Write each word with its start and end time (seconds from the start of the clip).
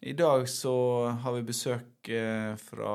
I 0.00 0.12
dag 0.12 0.48
så 0.48 0.74
har 1.22 1.34
vi 1.34 1.46
besøk 1.48 2.10
uh, 2.14 2.54
fra 2.62 2.92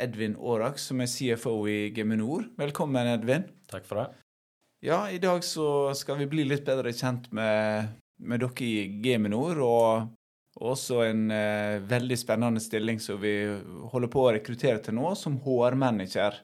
Edvin 0.00 0.36
Aarak, 0.40 0.78
som 0.80 1.02
er 1.04 1.10
CFO 1.12 1.52
i 1.68 1.90
Geminor. 1.92 2.46
Velkommen, 2.56 3.10
Edvin. 3.12 3.44
Takk 3.68 3.84
for 3.84 4.00
det. 4.00 4.06
Ja, 4.86 5.02
i 5.12 5.20
dag 5.20 5.44
så 5.44 5.92
skal 5.98 6.22
vi 6.22 6.30
bli 6.30 6.46
litt 6.48 6.64
bedre 6.64 6.94
kjent 6.96 7.28
med, 7.36 7.90
med 8.24 8.40
dere 8.40 8.64
i 8.64 8.86
Geminor, 9.04 9.60
og 9.60 10.62
også 10.72 11.02
en 11.04 11.28
veldig 11.90 12.16
spennende 12.18 12.62
stilling 12.62 12.98
som 13.02 13.20
vi 13.20 13.34
holder 13.92 14.10
på 14.10 14.24
å 14.24 14.32
rekruttere 14.38 14.80
til 14.82 14.96
nå, 14.96 15.12
som 15.18 15.36
HR-manager. 15.44 16.40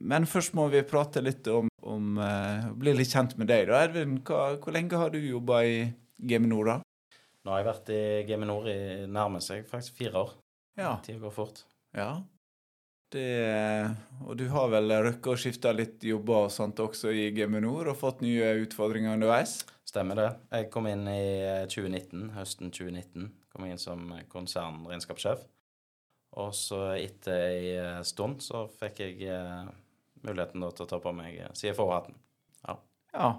Men 0.00 0.26
først 0.28 0.54
må 0.56 0.66
vi 0.72 0.82
prate 0.86 1.22
litt 1.24 1.46
om, 1.50 1.68
om 1.82 2.18
eh, 2.22 2.68
Bli 2.78 2.94
litt 2.98 3.12
kjent 3.12 3.36
med 3.38 3.48
deg, 3.50 3.68
da. 3.70 3.84
Edvin, 3.86 4.18
hva, 4.26 4.58
hvor 4.60 4.74
lenge 4.74 5.00
har 5.00 5.14
du 5.14 5.18
jobba 5.22 5.62
i 5.66 5.78
Geminor, 6.18 6.72
da? 6.72 6.76
Nå 7.48 7.54
har 7.54 7.62
jeg 7.62 7.68
vært 7.70 7.90
i 7.96 8.00
Geminor 8.28 8.66
i 8.68 8.80
nærmer 9.08 9.40
seg 9.40 9.62
faktisk 9.64 9.96
fire 9.96 10.20
år. 10.20 10.32
Ja. 10.76 10.90
Tida 11.00 11.22
går 11.22 11.32
fort. 11.32 11.62
Ja. 11.96 12.18
Det, 13.08 13.22
og 14.20 14.36
du 14.36 14.44
har 14.52 14.66
vel 14.68 14.92
røkket 15.06 15.30
å 15.32 15.36
skifte 15.40 15.72
litt 15.72 16.04
jobber 16.04 16.42
og 16.42 16.52
sånt 16.52 16.82
også 16.84 17.08
i 17.08 17.30
Geminor, 17.32 17.88
og 17.88 17.96
fått 17.96 18.20
nye 18.20 18.50
utfordringer 18.66 19.16
underveis? 19.16 19.62
Stemmer 19.88 20.20
det. 20.20 20.28
Jeg 20.58 20.68
kom 20.74 20.90
inn 20.90 21.08
i 21.08 21.24
2019, 21.72 22.26
høsten 22.36 22.68
2019. 22.68 23.32
Kom 23.56 23.64
inn 23.64 23.80
som 23.80 24.12
konsernregnskapssjef. 24.28 25.48
Og 26.44 26.52
så 26.52 26.84
etter 26.98 27.48
ei 27.48 27.74
stund 28.04 28.44
så 28.44 28.66
fikk 28.68 29.04
jeg 29.06 29.32
eh, 29.32 29.74
muligheten 30.20 30.68
til 30.68 30.84
å 30.84 30.92
ta 30.92 31.00
på 31.00 31.16
meg 31.16 31.40
CFO-hatten. 31.56 32.20
Ja. 32.68 32.76
ja. 33.16 33.34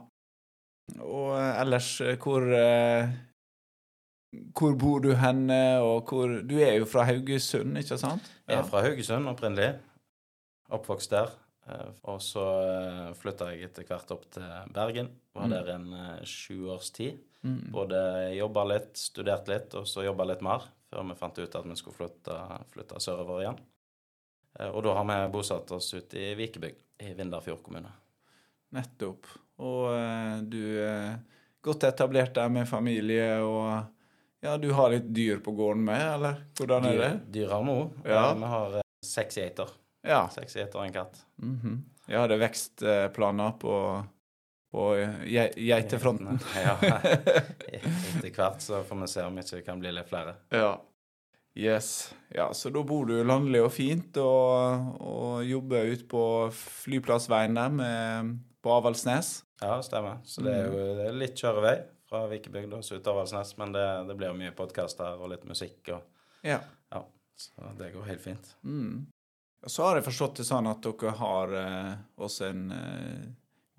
Og 0.97 1.35
ellers, 1.37 1.93
hvor 2.17 2.49
Hvor 4.29 4.75
bor 4.77 4.99
du 5.01 5.13
henne, 5.17 5.59
og 5.81 6.09
hvor 6.09 6.35
Du 6.45 6.57
er 6.61 6.75
jo 6.77 6.85
fra 6.89 7.05
Haugesund, 7.09 7.77
ikke 7.81 7.97
sant? 7.97 8.27
Ja. 8.45 8.53
Jeg 8.53 8.59
er 8.59 8.67
fra 8.69 8.83
Haugesund 8.85 9.29
opprinnelig. 9.31 9.71
Oppvokst 10.69 11.15
der. 11.15 11.31
Og 12.09 12.21
så 12.21 12.43
flytta 13.17 13.51
jeg 13.53 13.69
etter 13.69 13.85
hvert 13.89 14.11
opp 14.13 14.27
til 14.33 14.45
Bergen. 14.73 15.09
Var 15.37 15.49
mm. 15.49 15.53
der 15.53 15.71
en 15.75 15.89
sju 16.29 16.69
års 16.73 16.91
tid. 16.93 17.17
Mm. 17.41 17.71
Både 17.73 17.99
jobba 18.35 18.65
litt, 18.69 18.93
studert 18.97 19.49
litt, 19.49 19.73
og 19.77 19.87
så 19.89 20.05
jobba 20.05 20.27
litt 20.29 20.45
mer 20.45 20.65
før 20.89 21.05
vi 21.05 21.17
fant 21.19 21.37
ut 21.37 21.55
at 21.55 21.67
vi 21.69 21.77
skulle 21.77 21.97
flytte, 21.97 22.37
flytte 22.73 23.01
sørover 23.03 23.43
igjen. 23.43 23.59
Eh, 24.59 24.69
og 24.69 24.83
da 24.85 24.95
har 24.97 25.07
vi 25.09 25.17
bosatt 25.33 25.71
oss 25.75 25.91
ute 25.93 26.19
i 26.19 26.31
Vikebygd 26.39 27.05
i 27.05 27.13
Vindafjord 27.17 27.61
kommune. 27.65 27.91
Nettopp. 28.75 29.29
Og 29.65 29.85
eh, 29.93 30.35
du 30.49 30.63
er 30.85 31.19
godt 31.65 31.85
etablert 31.89 32.35
der 32.37 32.49
med 32.53 32.69
familie, 32.69 33.37
og 33.45 33.98
ja, 34.41 34.57
du 34.57 34.69
har 34.71 34.93
litt 34.93 35.09
dyr 35.15 35.41
på 35.43 35.51
gården 35.51 35.83
med, 35.83 36.03
eller 36.13 36.43
hvordan 36.57 36.85
er 36.87 36.97
det? 36.97 37.09
Dyr, 37.09 37.25
dyr 37.35 37.53
har 37.55 37.65
vi 37.65 37.75
òg. 37.75 37.97
Ja. 38.07 38.21
Vi 38.39 38.51
har 38.53 38.77
eh, 38.79 38.85
seks 39.05 39.41
geiter. 39.41 39.73
Ja. 40.07 40.21
Seks 40.31 40.55
geiter 40.55 40.79
og 40.79 40.85
en 40.85 40.95
katt. 40.95 41.19
Mm 41.43 41.59
-hmm. 41.63 41.81
Ja, 42.07 42.27
det 42.27 42.35
er 42.35 42.47
vekstplaner 42.47 43.51
på 43.59 43.75
på 44.71 44.95
geitefronten. 45.55 46.39
ja. 46.65 46.77
Etter 47.73 48.29
hvert 48.35 48.61
så 48.61 48.83
får 48.83 49.01
vi 49.01 49.07
se 49.07 49.25
om 49.25 49.39
ikke 49.41 49.55
det 49.55 49.65
kan 49.65 49.79
bli 49.79 49.91
litt 49.91 50.09
flere. 50.09 50.35
Ja. 50.49 50.81
Yes. 51.57 52.13
Ja, 52.29 52.53
så 52.53 52.69
da 52.69 52.83
bor 52.83 53.05
du 53.09 53.23
landlig 53.23 53.63
og 53.65 53.71
fint 53.73 54.17
og, 54.21 54.93
og 55.01 55.43
jobber 55.43 55.89
ut 55.89 56.07
på 56.07 56.23
flyplassveien 56.53 57.57
der 57.57 57.69
med, 57.69 58.35
på 58.61 58.71
Avaldsnes? 58.71 59.39
Ja, 59.61 59.81
stemmer. 59.81 60.21
Så 60.23 60.45
det 60.45 60.53
er 60.53 60.69
jo 60.69 60.77
mm. 60.77 60.99
det 60.99 61.07
er 61.07 61.17
litt 61.23 61.41
kjørevei 61.41 61.79
fra 62.09 62.25
Vikebygd 62.31 62.73
og 62.79 62.85
Sutavalsnes, 62.85 63.55
men 63.61 63.73
det, 63.75 63.85
det 64.09 64.17
blir 64.17 64.35
mye 64.37 64.55
podkaster 64.57 65.21
og 65.21 65.31
litt 65.33 65.45
musikk 65.49 65.93
og 65.93 66.01
ja. 66.45 66.59
ja. 66.93 67.05
Så 67.39 67.71
det 67.79 67.91
går 67.91 68.07
helt 68.07 68.21
fint. 68.23 68.55
Mm. 68.63 69.07
Så 69.67 69.83
har 69.83 69.99
jeg 69.99 70.07
forstått 70.07 70.39
det 70.39 70.47
sånn 70.47 70.67
at 70.71 70.83
dere 70.83 71.15
har 71.19 71.55
eh, 71.55 71.93
også 72.19 72.47
en 72.47 72.65
eh, 72.71 73.23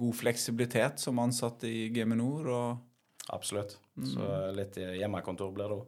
god 0.00 0.16
fleksibilitet 0.16 1.00
som 1.00 1.20
ansatte 1.20 1.68
i 1.68 1.86
Geminor? 1.92 2.48
Og... 2.52 3.30
Absolutt. 3.32 3.78
Mm. 3.96 4.08
Så 4.12 4.32
litt 4.56 4.76
hjemmekontor 4.80 5.54
blir 5.56 5.72
det 5.72 5.78
òg. 5.78 5.86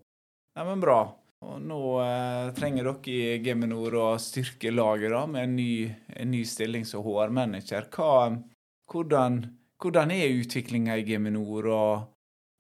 Ja, 0.57 0.65
men 0.69 0.85
bra. 0.85 1.01
Og 1.43 1.59
nå 1.65 1.81
eh, 2.05 2.53
trenger 2.57 2.87
dere 2.89 3.13
i 3.13 3.41
Geminor 3.45 3.97
å 3.99 4.07
styrke 4.23 4.73
laget 4.73 5.13
da, 5.15 5.25
med 5.27 5.49
en 5.49 5.57
ny, 5.59 5.73
en 6.15 6.33
ny 6.33 6.43
stilling 6.49 6.87
som 6.89 7.05
HR-manager. 7.05 7.89
Hvordan, 7.93 9.43
hvordan, 9.83 10.15
er 10.15 10.39
utviklinga 10.39 11.01
i 11.01 11.07
Geminor, 11.09 11.69
og, 11.73 12.09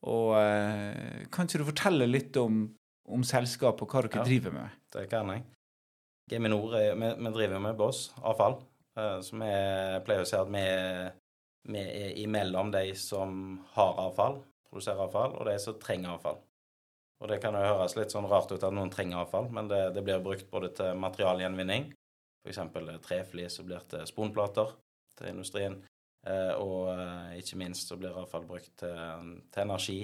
og 0.02 0.34
eh, 0.38 1.24
kan 1.32 1.46
ikke 1.46 1.62
du 1.62 1.68
fortelle 1.68 2.08
litt 2.10 2.36
om, 2.40 2.64
om 3.12 3.24
selskapet 3.26 3.84
og 3.86 3.94
hva 3.94 4.04
dere 4.06 4.22
ja, 4.22 4.26
driver 4.26 4.56
med? 4.56 4.78
Det 4.92 5.06
kan 5.10 5.30
jeg. 5.34 5.44
Geminor 6.32 6.72
vi, 6.74 6.84
vi 6.98 7.34
driver 7.34 7.62
med 7.62 7.78
Boss 7.78 8.08
avfall. 8.18 8.58
Eh, 8.98 9.18
så 9.22 9.38
vi 9.38 9.50
pleier 10.06 10.24
å 10.24 10.28
si 10.28 10.38
at 10.38 10.50
vi 10.50 10.66
vi 11.62 11.78
er 11.78 12.16
imellom 12.18 12.72
de 12.74 12.94
som 12.98 13.60
har 13.76 13.98
avfall, 14.08 14.41
produserer 14.70 15.04
avfall, 15.04 15.36
og 15.38 15.46
de 15.46 15.58
som 15.62 15.78
trenger 15.80 16.16
avfall. 16.16 16.41
Og 17.22 17.30
det 17.30 17.38
kan 17.42 17.54
jo 17.54 17.62
høres 17.62 17.94
litt 17.94 18.14
sånn 18.14 18.26
rart 18.30 18.50
ut 18.50 18.62
at 18.62 18.74
noen 18.74 18.91
trenger 18.91 19.22
avfall, 19.22 19.46
men 19.54 19.68
det, 19.70 19.82
det 19.94 20.02
blir 20.02 20.22
brukt 20.24 20.48
både 20.50 20.72
til 20.74 20.98
materialgjenvinning, 20.98 21.92
f.eks. 22.42 22.58
treflis 23.06 23.58
som 23.58 23.68
blir 23.68 23.84
til 23.91 24.02
sponplater 24.10 24.74
til 25.20 25.30
industrien, 25.30 25.78
og 26.55 26.91
eh, 26.93 27.38
ikke 27.41 27.59
minst 27.59 27.91
så 27.91 27.99
blir 27.99 28.19
avfall 28.19 28.44
brukt 28.47 28.72
til, 28.78 29.33
til 29.53 29.65
energi, 29.65 30.00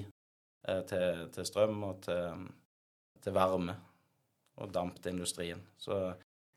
eh, 0.67 0.81
til, 0.89 1.29
til, 1.35 1.47
strøm 1.47 1.85
og 1.87 2.01
til, 2.07 2.49
til 3.23 3.37
varme 3.37 3.77
og 4.59 4.73
damp 4.75 4.99
til 5.03 5.15
industrien. 5.15 5.61
Så 5.79 5.99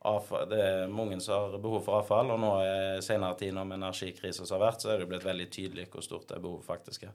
avfall, 0.09 0.47
det 0.49 0.61
er 0.65 0.93
mange 0.93 1.19
som 1.21 1.51
har 1.51 1.61
behov 1.61 1.83
for 1.85 2.01
avfall, 2.01 2.33
og 2.33 2.41
nå 2.41 2.53
i 2.65 3.03
senere 3.05 3.37
tid 3.37 3.53
når 3.53 3.93
som 4.33 4.47
har 4.55 4.65
vært, 4.65 4.81
så 4.81 4.93
er 4.93 5.03
det 5.03 5.11
blitt 5.11 5.27
veldig 5.27 5.49
tydelig 5.53 5.89
hvor 5.93 6.05
stort 6.05 6.29
det 6.31 6.41
behovet 6.41 6.65
faktisk 6.65 7.05
er. 7.09 7.13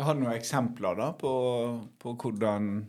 Jeg 0.00 0.06
har 0.08 0.16
noen 0.16 0.32
eksempler 0.32 0.96
da 0.96 1.10
på, 1.16 1.32
på 2.00 2.16
hvordan 2.16 2.86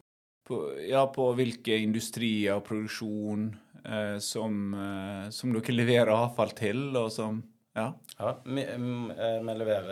på, 0.48 0.60
Ja, 0.88 1.06
på 1.12 1.32
hvilke 1.38 1.78
industrier 1.80 2.58
og 2.58 2.66
produksjon 2.68 3.50
eh, 3.86 4.18
som, 4.24 4.74
eh, 4.74 5.26
som, 5.36 5.52
dere 5.56 5.76
leverer 5.76 6.14
avfall 6.16 6.54
til, 6.58 6.90
og 6.98 7.12
som 7.14 7.42
Ja. 7.78 7.88
ja 8.18 8.34
vi, 8.44 8.66
eh, 8.68 9.40
vi 9.48 9.58
leverer 9.58 9.92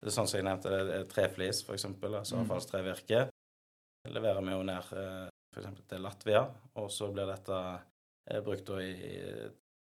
er 0.00 0.14
sånn 0.14 0.28
som 0.28 0.38
jeg 0.38 0.46
nevnte, 0.46 1.04
treflis, 1.12 1.62
f.eks., 1.66 1.86
altså 1.86 2.36
mm. 2.36 2.42
avfallstrevirke. 2.44 3.26
leverer 4.08 4.44
vi 4.44 4.56
jo 4.56 4.62
ned 4.64 4.92
eh, 4.96 5.28
f.eks. 5.54 5.70
til 5.88 6.04
Latvia, 6.04 6.44
og 6.80 6.90
så 6.92 7.10
blir 7.12 7.28
dette 7.28 7.60
er 8.30 8.44
brukt 8.44 8.68
i, 8.80 8.92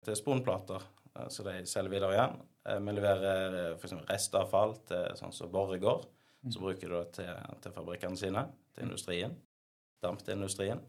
til 0.05 0.19
sponplater, 0.19 0.83
eh, 1.15 1.28
så 1.28 1.47
de 1.47 1.61
selger 1.67 1.97
videre 1.97 2.17
igjen. 2.17 2.41
Eh, 2.69 2.81
vi 2.81 2.97
leverer 2.97 3.59
eh, 3.61 3.77
f.eks. 3.77 3.97
restavfall 4.11 4.77
til 4.89 5.19
sånn 5.19 5.34
som 5.37 5.53
Borregaard, 5.53 6.09
så 6.49 6.59
mm. 6.59 6.62
bruker 6.65 6.89
du 6.89 6.97
det 6.99 7.06
til, 7.21 7.53
til 7.62 7.77
fabrikkene 7.77 8.19
sine, 8.19 8.47
til 8.75 8.89
industrien. 8.89 9.37
Damp 10.03 10.25
til 10.27 10.41
industrien. 10.41 10.81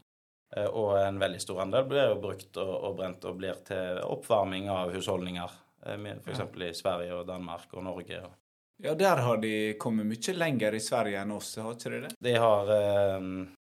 Og 0.54 0.92
en 1.00 1.16
veldig 1.18 1.38
stor 1.42 1.64
andel 1.64 1.86
blir 1.90 2.08
jo 2.12 2.18
brukt 2.22 2.58
og, 2.62 2.72
og 2.86 2.96
brent 2.98 3.24
og 3.26 3.38
blir 3.40 3.56
til 3.66 4.00
oppvarming 4.06 4.68
av 4.70 4.92
husholdninger, 4.94 5.54
f.eks. 5.84 6.40
i 6.64 6.74
Sverige 6.74 7.14
og 7.14 7.26
Danmark 7.28 7.72
og 7.74 7.84
Norge. 7.84 8.22
ja, 8.82 8.94
der 8.94 9.16
har 9.16 9.36
de 9.36 9.74
kommet 9.78 10.06
mye 10.06 10.34
lenger 10.34 10.74
i 10.74 10.80
Sverige 10.80 11.20
enn 11.20 11.34
oss, 11.36 11.56
har 11.56 11.76
ikke 11.76 11.92
de 11.92 12.00
det? 12.06 12.14
De 12.18 12.32
har 12.34 12.72
eh, 12.74 13.28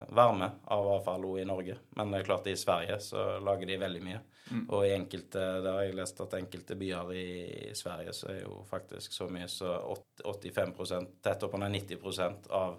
varme 0.10 0.50
av 0.64 0.88
avfall 0.96 1.28
i 1.40 1.46
Norge, 1.46 1.78
men 1.96 2.12
det 2.12 2.22
er 2.22 2.30
klart 2.32 2.48
i 2.48 2.56
Sverige 2.58 3.00
så 3.00 3.28
lager 3.44 3.70
de 3.70 3.78
veldig 3.84 4.02
mye. 4.06 4.24
Mm. 4.52 4.66
Og 4.70 4.86
i 4.86 4.94
enkelte, 4.94 5.42
der 5.66 5.72
har 5.74 5.86
jeg 5.86 5.98
lest 5.98 6.20
at 6.22 6.36
enkelte 6.38 6.76
byer 6.78 7.14
i, 7.18 7.30
i 7.70 7.76
Sverige 7.78 8.14
så 8.14 8.30
er 8.34 8.42
jo 8.44 8.60
faktisk 8.70 9.14
så 9.14 9.30
mye 9.30 9.48
så 9.50 9.78
85% 10.22 11.16
tett 11.26 11.46
oppunder 11.48 11.74
90% 11.74 12.52
av 12.54 12.76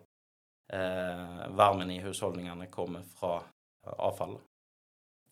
eh, 0.73 1.47
varmen 1.59 1.91
i 1.91 2.03
husholdningene 2.05 2.71
kommer 2.71 3.07
fra 3.19 3.41
avfallet. 3.87 4.43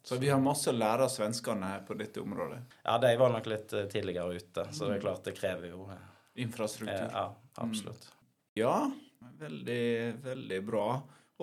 Så 0.05 0.17
vi 0.21 0.29
har 0.29 0.41
masse 0.41 0.69
å 0.69 0.77
lære 0.77 1.06
av 1.06 1.09
svenskene 1.09 1.79
på 1.89 1.95
dette 1.97 2.21
området? 2.21 2.59
Ja, 2.83 2.99
de 3.01 3.15
var 3.17 3.31
nok 3.33 3.47
litt 3.49 3.73
eh, 3.73 3.87
tidligere 3.89 4.37
ute, 4.37 4.67
så 4.77 4.91
det 4.91 4.99
er 4.99 5.01
klart 5.06 5.25
det 5.25 5.33
krever 5.39 5.71
jo 5.71 5.87
eh, 5.95 6.03
infrastruktur. 6.45 7.06
Ja, 7.09 7.31
absolutt. 7.65 8.05
Mm. 8.11 8.19
Ja, 8.61 8.75
veldig, 9.41 9.87
veldig 10.27 10.61
bra. 10.69 10.89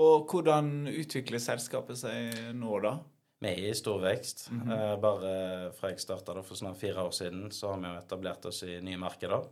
Og 0.01 0.29
hvordan 0.29 0.85
utvikler 0.91 1.41
selskapet 1.41 2.03
seg 2.03 2.37
nå, 2.53 2.77
da? 2.85 2.93
Vi 3.41 3.49
er 3.49 3.71
i 3.71 3.75
stor 3.75 3.97
vekst. 4.05 4.51
Mm 4.51 4.61
-hmm. 4.61 5.01
bare 5.01 5.71
fra 5.73 5.89
jeg 5.89 5.99
starta 5.99 6.43
for 6.43 6.55
snart 6.55 6.77
fire 6.77 7.01
år 7.01 7.11
siden, 7.11 7.51
så 7.51 7.73
har 7.73 7.81
vi 7.81 7.87
jo 7.87 7.97
etablert 7.99 8.45
oss 8.45 8.63
i 8.63 8.81
nye 8.81 8.97
markeder. 8.97 9.47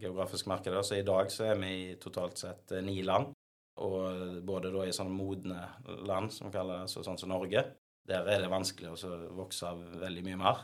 Geografiske 0.00 0.48
markeder. 0.48 0.82
Så 0.82 0.94
i 0.94 1.02
dag 1.02 1.30
så 1.30 1.44
er 1.44 1.54
vi 1.54 1.90
i 1.90 1.94
totalt 1.94 2.38
sett 2.38 2.70
ni 2.82 3.02
land. 3.02 3.34
Og 3.76 4.42
både 4.42 4.70
da 4.72 4.86
i 4.86 4.92
sånne 4.92 5.12
modne 5.12 5.68
land, 6.06 6.32
som 6.32 6.46
vi 6.46 6.52
kaller 6.52 6.78
det, 6.78 6.88
så 6.88 7.02
sånn 7.02 7.18
som 7.18 7.28
Norge. 7.28 7.64
Der 8.06 8.28
er 8.30 8.42
det 8.44 8.50
vanskelig 8.52 8.92
å 8.94 9.12
vokse 9.34 9.66
av 9.66 9.80
veldig 10.00 10.22
mye 10.28 10.38
mer. 10.38 10.60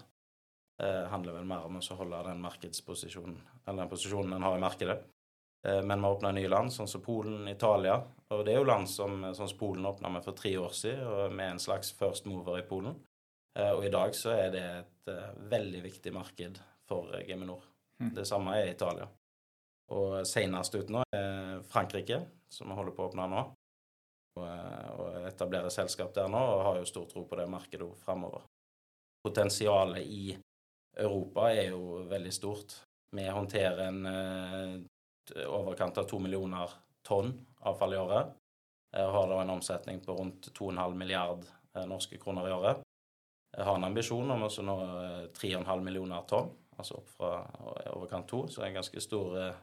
Det 0.78 0.90
handler 1.10 1.36
vel 1.36 1.46
mer 1.46 1.64
om 1.66 1.76
å 1.78 1.96
holde 1.98 2.22
den 2.26 2.40
markedsposisjonen, 2.42 3.36
eller 3.66 3.82
den 3.82 3.90
posisjonen 3.90 4.36
en 4.36 4.42
har 4.46 4.56
i 4.56 4.62
markedet. 4.62 4.98
Eh, 5.66 5.82
Men 5.82 6.00
vi 6.02 6.08
åpna 6.08 6.32
nye 6.32 6.48
land, 6.48 6.72
sånn 6.72 6.88
som 6.88 7.02
Polen, 7.02 7.48
Italia. 7.48 8.00
Og 8.30 8.44
det 8.44 8.54
er 8.54 8.58
jo 8.60 8.64
land 8.66 8.88
som 8.88 9.20
sånn 9.34 9.48
som 9.48 9.58
Polen 9.58 9.86
åpna 9.86 10.10
med 10.10 10.24
for 10.24 10.32
tre 10.32 10.56
år 10.58 10.72
siden, 10.74 11.34
med 11.36 11.50
en 11.52 11.58
slags 11.62 11.92
first 11.92 12.26
mover 12.26 12.58
i 12.58 12.66
Polen. 12.66 12.96
Eh, 13.58 13.70
Og 13.70 13.84
i 13.84 13.90
dag 13.90 14.14
så 14.14 14.30
er 14.32 14.50
det 14.50 14.62
et 14.62 15.08
eh, 15.08 15.34
veldig 15.50 15.82
viktig 15.82 16.12
marked 16.12 16.58
for 16.88 17.12
eh, 17.14 17.26
Geminor. 17.28 17.62
Mhm. 18.00 18.14
Det 18.14 18.26
samme 18.26 18.56
er 18.56 18.72
Italia. 18.72 19.08
Og 19.90 20.26
senest 20.26 20.74
ut 20.74 20.88
nå 20.88 21.02
er 21.12 21.60
Frankrike, 21.68 22.24
som 22.48 22.68
vi 22.68 22.74
holder 22.74 22.92
på 22.92 23.02
å 23.04 23.10
åpne 23.10 23.28
nå. 23.28 23.42
Og, 24.40 25.26
etablere 25.28 25.70
selskap 25.70 26.14
der 26.16 26.30
nå, 26.30 26.40
og 26.40 26.64
har 26.66 26.78
jo 26.80 26.88
stor 26.88 27.04
tro 27.10 27.24
på 27.28 27.36
det 27.38 27.48
markedet 27.50 27.88
fremover. 28.00 28.46
Potensialet 29.22 30.06
i 30.08 30.32
Europa 30.98 31.50
er 31.52 31.70
jo 31.72 32.02
veldig 32.10 32.32
stort. 32.32 32.74
Vi 33.12 33.26
håndterer 33.28 33.82
en 33.86 34.06
eh, 34.08 35.44
overkant 35.46 36.00
av 36.00 36.08
to 36.08 36.18
millioner 36.18 36.72
tonn 37.06 37.32
avfall 37.68 37.94
i 37.94 38.00
året. 38.00 38.32
Jeg 38.92 39.12
har 39.14 39.28
da 39.28 39.40
en 39.40 39.52
omsetning 39.54 40.00
på 40.04 40.16
rundt 40.16 40.50
2,5 40.56 40.96
milliard 40.98 41.44
eh, 41.76 41.86
norske 41.88 42.18
kroner 42.20 42.48
i 42.48 42.56
året. 42.56 42.82
Jeg 43.52 43.68
har 43.68 43.76
en 43.76 43.84
ambisjon 43.84 44.32
om 44.32 44.46
å 44.46 44.50
nå 44.64 44.78
eh, 45.02 45.26
3,5 45.36 45.84
millioner 45.84 46.24
tonn, 46.28 46.48
altså 46.76 47.00
opp 47.00 47.12
fra 47.18 47.34
overkant 47.92 48.28
to, 48.28 48.46
så 48.48 48.62
det 48.62 48.66
er 48.66 48.72
en 48.72 48.80
ganske 48.80 49.04
stor 49.04 49.36
eh, 49.40 49.60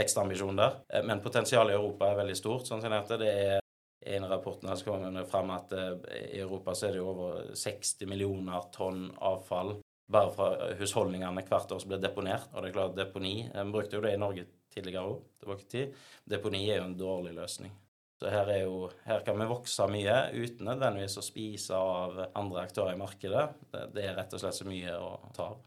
vekstambisjon 0.00 0.62
der. 0.62 0.78
Eh, 0.94 1.04
Men 1.06 1.22
potensialet 1.22 1.74
i 1.74 1.78
Europa 1.78 2.10
er 2.10 2.22
veldig 2.22 2.38
stort. 2.38 2.66
sånn 2.70 2.82
som 2.82 2.94
det 3.18 3.32
er 3.34 3.58
en 4.00 4.24
av 4.24 4.30
rapportene 4.30 4.76
så 4.76 4.84
kom 4.84 5.14
det 5.14 5.26
frem 5.28 5.50
at 5.52 5.72
eh, 5.76 5.92
i 6.36 6.40
Europa 6.40 6.74
så 6.74 6.88
er 6.88 6.96
det 6.96 7.04
over 7.04 7.50
60 7.56 8.08
millioner 8.08 8.70
tonn 8.72 9.10
avfall 9.16 9.76
bare 10.10 10.32
fra 10.34 10.70
husholdningene 10.80 11.44
hvert 11.46 11.72
år 11.72 11.82
som 11.82 11.92
blir 11.92 12.00
deponert. 12.02 12.48
Og 12.54 12.62
det 12.62 12.70
er 12.70 12.74
klart 12.74 12.96
deponi 12.96 13.34
Vi 13.46 13.68
brukte 13.70 13.98
jo 13.98 14.02
det 14.02 14.16
i 14.16 14.20
Norge 14.20 14.46
tidligere 14.70 15.06
òg, 15.06 15.22
tilbake 15.42 15.66
i 15.66 15.70
tid. 15.70 15.94
Deponi 16.24 16.64
er 16.70 16.80
jo 16.80 16.88
en 16.88 16.98
dårlig 16.98 17.34
løsning. 17.36 17.72
Så 18.20 18.28
her, 18.28 18.50
er 18.52 18.66
jo, 18.66 18.90
her 19.06 19.22
kan 19.24 19.38
vi 19.40 19.48
vokse 19.48 19.86
mye 19.88 20.16
uten 20.34 20.66
nødvendigvis 20.68 21.16
å 21.16 21.24
spise 21.24 21.76
av 21.78 22.18
andre 22.36 22.66
aktører 22.66 22.92
i 22.92 23.00
markedet. 23.00 23.46
Det, 23.72 23.86
det 23.94 24.04
er 24.04 24.18
rett 24.18 24.34
og 24.36 24.42
slett 24.42 24.58
så 24.58 24.66
mye 24.68 24.96
å 25.00 25.14
ta 25.36 25.46
av. 25.54 25.62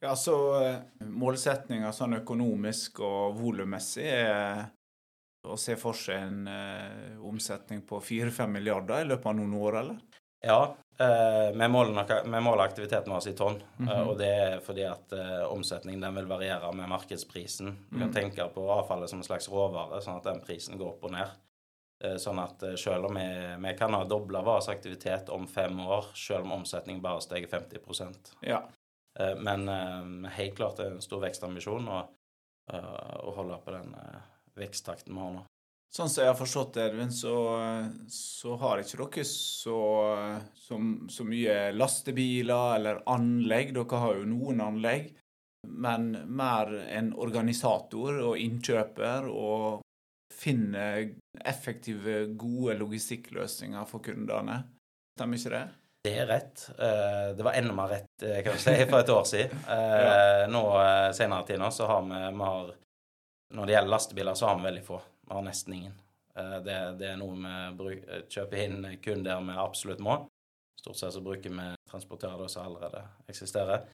Ja, 0.00 0.14
så 0.14 0.36
Målsettinga 1.02 1.90
sånn 1.92 2.20
økonomisk 2.20 3.02
og 3.04 3.34
volummessig 3.40 4.06
er 4.06 4.68
å 5.44 5.56
se 5.58 5.76
for 5.76 5.92
seg 5.96 6.16
en 6.22 6.48
eh, 6.48 7.18
omsetning 7.24 7.82
på 7.86 8.00
4-5 8.02 8.50
milliarder 8.50 9.02
i 9.04 9.08
løpet 9.08 9.26
av 9.26 9.36
noen 9.38 9.54
år, 9.54 9.76
eller? 9.82 9.98
Ja, 10.44 10.76
eh, 10.98 11.50
vi, 11.54 11.68
måler 11.68 12.40
måler 12.40 12.64
aktiviteten 12.64 13.10
vår 13.12 13.28
i 13.28 13.34
tonn. 13.38 13.56
eh, 13.80 13.84
Mhm. 13.84 14.08
Og 14.08 14.18
det 14.18 14.28
er 14.28 14.60
fordi 14.60 14.84
at 14.86 15.12
eh, 15.12 15.44
omsetningen 15.50 16.00
den 16.00 16.14
vil 16.14 16.26
variere 16.30 16.72
med 16.74 16.88
markedsprisen. 16.88 17.76
Du 17.90 17.98
kan 17.98 18.08
Mhm. 18.08 18.14
tenke 18.14 18.48
på 18.54 18.68
avfallet 18.70 19.08
som 19.10 19.18
en 19.18 19.24
slags 19.24 19.48
råvare, 19.48 20.00
sånn 20.02 20.16
at 20.18 20.24
den 20.24 20.40
prisen 20.40 20.78
går 20.78 20.88
opp 20.94 21.04
og 21.04 21.12
ned. 21.12 21.28
Eh, 22.00 22.14
Sånn 22.16 22.38
at 22.38 22.62
eh, 22.62 22.76
selv 22.76 23.06
om 23.06 23.14
vi, 23.14 23.56
vi 23.68 23.74
kan 23.76 23.92
ha 23.92 24.04
dobla 24.04 24.40
vår 24.42 24.68
aktivitet 24.70 25.28
om 25.30 25.46
fem 25.48 25.80
år, 25.80 26.04
selv 26.14 26.44
om 26.44 26.52
omsetningen 26.62 27.02
bare 27.02 27.20
steg 27.20 27.48
50% 27.50 28.34
Ja. 28.42 28.62
Eh, 29.18 29.34
Men 29.34 29.68
eh, 29.68 30.30
helt 30.30 30.54
klart 30.56 30.76
det 30.76 30.86
er 30.86 30.90
en 30.92 31.00
stor 31.00 31.20
vekstambisjon 31.20 31.88
å, 31.88 32.08
eh, 32.72 33.16
å 33.24 33.34
holde 33.34 33.58
på 33.64 33.72
den 33.72 33.94
eh, 33.94 34.20
veksttakten 34.60 35.14
vi 35.14 35.22
har 35.22 35.32
nå. 35.38 35.44
Sånn 35.94 36.10
som 36.12 36.20
jeg 36.20 36.28
har 36.28 36.36
forstått 36.36 36.74
det, 36.76 36.86
Edvin, 36.90 37.12
så, 37.16 37.34
så 38.12 38.56
har 38.60 38.82
ikke 38.82 38.98
dere 39.00 39.24
så, 39.24 39.78
så, 40.52 40.76
så 41.08 41.24
mye 41.24 41.54
lastebiler 41.72 42.74
eller 42.76 43.00
anlegg. 43.08 43.72
Dere 43.72 44.02
har 44.02 44.18
jo 44.20 44.26
noen 44.28 44.60
anlegg, 44.60 45.14
men 45.66 46.10
mer 46.28 46.74
en 46.92 47.14
organisator 47.16 48.20
og 48.20 48.36
innkjøper 48.38 49.30
og 49.32 49.80
finne 50.38 50.84
effektive, 51.48 52.26
gode 52.38 52.76
logistikkløsninger 52.78 53.88
for 53.88 54.04
kundene. 54.04 54.60
Stemmer 55.16 55.40
ikke 55.40 55.54
det? 55.56 55.64
Det 56.04 56.12
er 56.22 56.28
rett. 56.30 56.66
Eh, 56.78 57.30
Det 57.36 57.44
var 57.44 57.56
enda 57.58 57.74
mer 57.74 57.88
rett, 57.96 58.12
eh, 58.22 58.42
kan 58.44 58.54
du 58.54 58.60
si, 58.62 58.76
for 58.86 59.00
et 59.00 59.10
år 59.16 59.24
siden. 59.26 59.64
Eh, 59.78 60.44
Nå 60.52 60.62
senere 61.16 61.48
tid 61.48 61.58
nå, 61.58 61.72
så 61.74 61.88
har 61.90 62.04
vi, 62.06 62.20
vi 62.36 62.44
har, 62.52 62.70
Når 63.54 63.66
det 63.66 63.72
gjelder 63.72 63.90
lastebiler, 63.94 64.34
så 64.34 64.46
har 64.46 64.58
vi 64.58 64.66
veldig 64.68 64.84
få. 64.84 65.00
Vi 65.28 65.34
har 65.34 65.42
nesten 65.46 65.74
ingen. 65.74 65.94
Eh, 66.36 66.58
Det, 66.64 66.78
det 66.98 67.12
er 67.12 67.16
noe 67.20 67.36
vi 67.36 67.76
bruk, 67.78 68.08
kjøper 68.28 68.64
inn 68.64 68.98
kun 69.04 69.22
der 69.24 69.40
vi 69.40 69.56
absolutt 69.56 70.02
må. 70.04 70.18
Stort 70.78 70.96
sett 71.00 71.12
så 71.16 71.20
bruker 71.24 71.50
vi 71.50 71.68
transportører 71.90 72.48
som 72.48 72.66
allerede 72.68 73.02
eksisterer. 73.28 73.86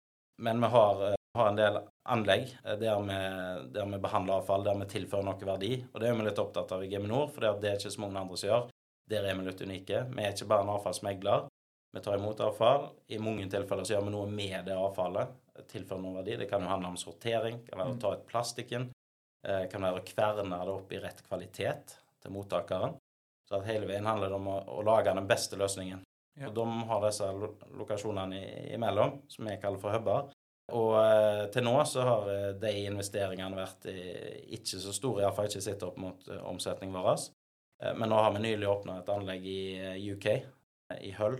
Men 0.43 0.61
vi 0.61 0.67
har, 0.67 1.03
eh, 1.11 1.15
har 1.39 1.49
en 1.49 1.57
del 1.57 1.79
anlegg 2.11 2.51
eh, 2.65 2.77
der 2.77 3.01
vi, 3.07 3.19
der 3.73 3.87
vi 3.87 3.99
behandler 4.03 4.41
avfall, 4.41 4.65
der 4.67 4.79
vi 4.83 4.91
tilfører 4.91 5.25
noe 5.25 5.47
verdi. 5.47 5.73
Og 5.93 6.01
det 6.01 6.09
er 6.11 6.19
vi 6.19 6.27
litt 6.27 6.43
opptatt 6.43 6.73
av 6.73 6.83
i 6.85 6.91
Geminor, 6.91 7.31
for 7.31 7.41
det 7.61 7.71
er 7.71 7.79
ikke 7.79 7.95
så 7.95 8.01
mange 8.01 8.21
andre 8.21 8.37
som 8.37 8.51
gjør. 8.51 8.69
Der 9.11 9.25
er 9.29 9.35
vi 9.37 9.45
litt 9.47 9.61
unike. 9.63 10.03
Vi 10.11 10.23
er 10.25 10.33
ikke 10.33 10.49
bare 10.49 10.65
en 10.65 10.75
avfallsmegler. 10.75 11.47
Vi 11.95 12.01
tar 12.03 12.17
imot 12.19 12.41
avfall. 12.41 12.89
I 13.15 13.19
mange 13.23 13.47
tilfeller 13.53 13.85
så 13.85 13.95
gjør 13.95 14.07
vi 14.09 14.15
noe 14.17 14.27
med 14.27 14.65
det 14.67 14.75
avfallet. 14.75 15.29
Tilfører 15.71 16.01
noe 16.03 16.17
verdi. 16.17 16.39
Det 16.41 16.49
kan 16.51 16.65
jo 16.65 16.69
handle 16.73 16.89
om 16.89 16.97
sortering. 16.99 17.61
eller 17.71 17.99
ta 18.01 18.15
ut 18.17 18.27
plastikken. 18.27 18.89
Det 19.45 19.67
kan 19.73 19.85
være 19.85 20.01
å 20.01 20.07
kverne 20.09 20.59
det 20.65 20.73
opp 20.73 20.93
i 20.95 21.01
rett 21.03 21.21
kvalitet 21.27 21.99
til 22.25 22.33
mottakeren. 22.33 22.97
Så 23.45 23.59
at 23.59 23.67
hele 23.69 23.89
veien 23.89 24.07
handler 24.09 24.33
det 24.33 24.39
om 24.39 24.49
å, 24.49 24.57
å 24.79 24.85
lage 24.87 25.13
den 25.13 25.29
beste 25.29 25.59
løsningen. 25.61 26.01
Ja. 26.41 26.49
Og 26.49 26.57
de 26.57 26.65
har 26.89 27.05
disse 27.05 27.29
lo 27.37 27.53
lokasjonene 27.79 28.41
imellom, 28.75 29.21
som 29.31 29.51
jeg 29.51 29.61
kaller 29.63 29.83
for 29.83 29.95
huber. 29.95 30.33
Og 30.73 30.95
eh, 30.97 31.45
til 31.53 31.67
nå 31.67 31.75
så 31.87 32.05
har 32.09 32.29
eh, 32.33 32.51
de 32.57 32.73
investeringene 32.89 33.59
vært 33.59 33.85
eh, 33.93 34.39
ikke 34.57 34.81
så 34.81 34.95
store, 34.97 35.23
iallfall 35.23 35.51
ikke 35.51 35.63
sett 35.63 35.85
opp 35.85 35.99
mot 36.01 36.29
eh, 36.33 36.41
omsetningen 36.49 36.97
vår. 36.97 37.27
Eh, 37.85 37.93
men 37.99 38.09
nå 38.11 38.21
har 38.23 38.33
vi 38.33 38.45
nylig 38.47 38.71
åpna 38.71 39.03
et 39.03 39.11
anlegg 39.13 39.45
i 39.47 39.61
eh, 39.77 40.07
UK, 40.15 40.31
eh, 40.33 41.03
i 41.11 41.13
Hull. 41.19 41.37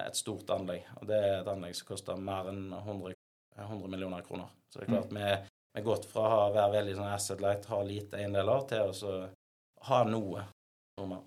Et 0.00 0.16
stort 0.18 0.48
anlegg. 0.50 0.88
Og 0.98 1.10
det 1.10 1.20
er 1.20 1.36
et 1.42 1.50
anlegg 1.52 1.76
som 1.76 1.92
koster 1.92 2.18
mer 2.18 2.48
enn 2.50 2.64
100, 2.72 3.14
100 3.60 3.92
millioner 3.92 4.24
kroner. 4.26 4.48
Så 4.72 4.80
det 4.80 4.88
er 4.88 4.94
klart 4.96 5.12
vi 5.14 5.28
vi 5.74 5.80
har 5.80 5.86
gått 5.88 6.04
fra 6.06 6.26
å 6.46 6.52
være 6.54 6.76
veldig 6.76 6.92
sånn 6.94 7.10
asset 7.10 7.40
light, 7.42 7.64
ha 7.66 7.80
lite 7.82 8.20
eiendeler, 8.20 8.66
til 8.70 8.90
å 8.90 8.92
så 8.94 9.14
ha 9.88 10.02
noe. 10.06 10.44
Noe. 11.02 11.18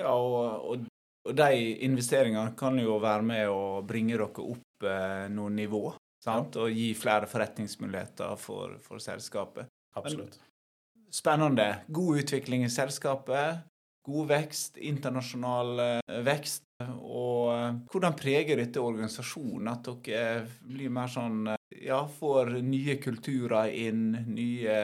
Ja, 0.00 0.10
og, 0.10 0.64
og, 0.72 0.88
og 1.28 1.36
de 1.38 1.60
investeringene 1.86 2.56
kan 2.58 2.78
jo 2.82 2.98
være 3.02 3.26
med 3.28 3.52
å 3.52 3.84
bringe 3.86 4.16
dere 4.16 4.26
opp 4.26 4.88
eh, 4.90 5.28
noen 5.30 5.60
nivå. 5.62 5.84
Sant? 6.24 6.58
Og 6.58 6.74
gi 6.74 6.88
flere 6.98 7.28
forretningsmuligheter 7.30 8.34
for, 8.40 8.74
for 8.82 9.02
selskapet. 9.02 9.70
Absolutt. 9.94 10.40
Spennende. 11.14 11.68
God 11.86 12.24
utvikling 12.24 12.64
i 12.66 12.72
selskapet. 12.72 13.62
God 14.04 14.28
vekst, 14.28 14.80
internasjonal 14.82 15.78
eh, 15.80 16.16
vekst. 16.26 16.66
Og 16.82 17.52
eh, 17.54 17.76
hvordan 17.92 18.16
preger 18.18 18.58
dette 18.60 18.82
organisasjonen? 18.82 19.70
At 19.70 19.92
dere 20.04 20.48
blir 20.66 20.90
mer 20.92 21.12
sånn 21.12 21.46
eh, 21.54 21.60
Ja, 21.84 22.08
får 22.08 22.46
nye 22.64 22.96
kulturer 22.96 23.68
inn, 23.68 24.16
nye 24.32 24.76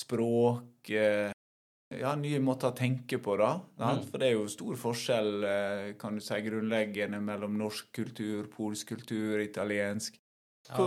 språk 0.00 0.90
eh, 0.90 1.30
Ja, 1.98 2.12
nye 2.14 2.38
måter 2.38 2.70
å 2.70 2.76
tenke 2.78 3.18
på, 3.18 3.34
da. 3.40 3.56
Mm. 3.80 4.04
For 4.06 4.22
det 4.22 4.28
er 4.28 4.36
jo 4.36 4.44
stor 4.52 4.76
forskjell, 4.78 5.30
eh, 5.42 5.86
kan 5.98 6.14
du 6.14 6.22
si, 6.22 6.38
grunnleggende 6.44 7.18
mellom 7.18 7.56
norsk 7.58 7.88
kultur, 7.98 8.44
polsk 8.52 8.92
kultur, 8.92 9.40
italiensk. 9.42 10.20
Ja. 10.68 10.86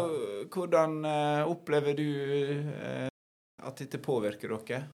Hvordan 0.53 1.01
eh, 1.09 1.41
opplever 1.50 1.97
du 1.97 2.07
at 3.59 3.83
dette 3.83 4.00
påvirker 4.00 4.55
dere? 4.55 4.85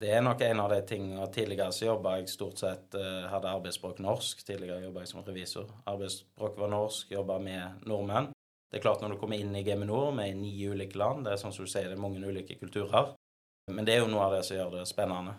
Det 0.00 0.14
er 0.14 0.24
nok 0.24 0.40
en 0.46 0.60
av 0.62 0.70
de 0.70 0.78
tingene 0.86 1.24
Tidligere 1.34 1.74
så 1.74 1.88
jobba 1.88 2.12
jeg 2.20 2.28
stort 2.30 2.60
sett 2.60 2.94
Hadde 2.94 3.50
arbeidsspråk 3.50 3.98
norsk. 4.00 4.44
Tidligere 4.46 4.86
jobba 4.86 5.02
jeg 5.02 5.10
som 5.10 5.24
revisor. 5.26 5.72
Arbeidsspråk 5.90 6.56
var 6.62 6.70
norsk, 6.72 7.10
jobba 7.18 7.40
med 7.42 7.84
nordmenn. 7.90 8.30
Det 8.68 8.78
er 8.78 8.84
klart 8.84 9.00
Når 9.00 9.14
du 9.14 9.18
kommer 9.20 9.40
inn 9.40 9.54
i 9.56 9.64
Geminor 9.64 10.10
med 10.12 10.36
ni 10.36 10.52
ulike 10.68 10.98
land, 10.98 11.24
det 11.24 11.32
er 11.32 11.40
sånn 11.40 11.54
som 11.56 11.64
du 11.64 11.70
sier, 11.70 11.88
det 11.88 11.96
er 11.96 12.02
mange 12.02 12.20
ulike 12.20 12.58
kulturer. 12.60 13.14
Men 13.72 13.84
det 13.84 13.94
er 13.94 14.02
jo 14.02 14.10
noe 14.12 14.26
av 14.26 14.36
det 14.36 14.42
som 14.44 14.58
gjør 14.58 14.74
det 14.78 14.84
spennende. 14.88 15.38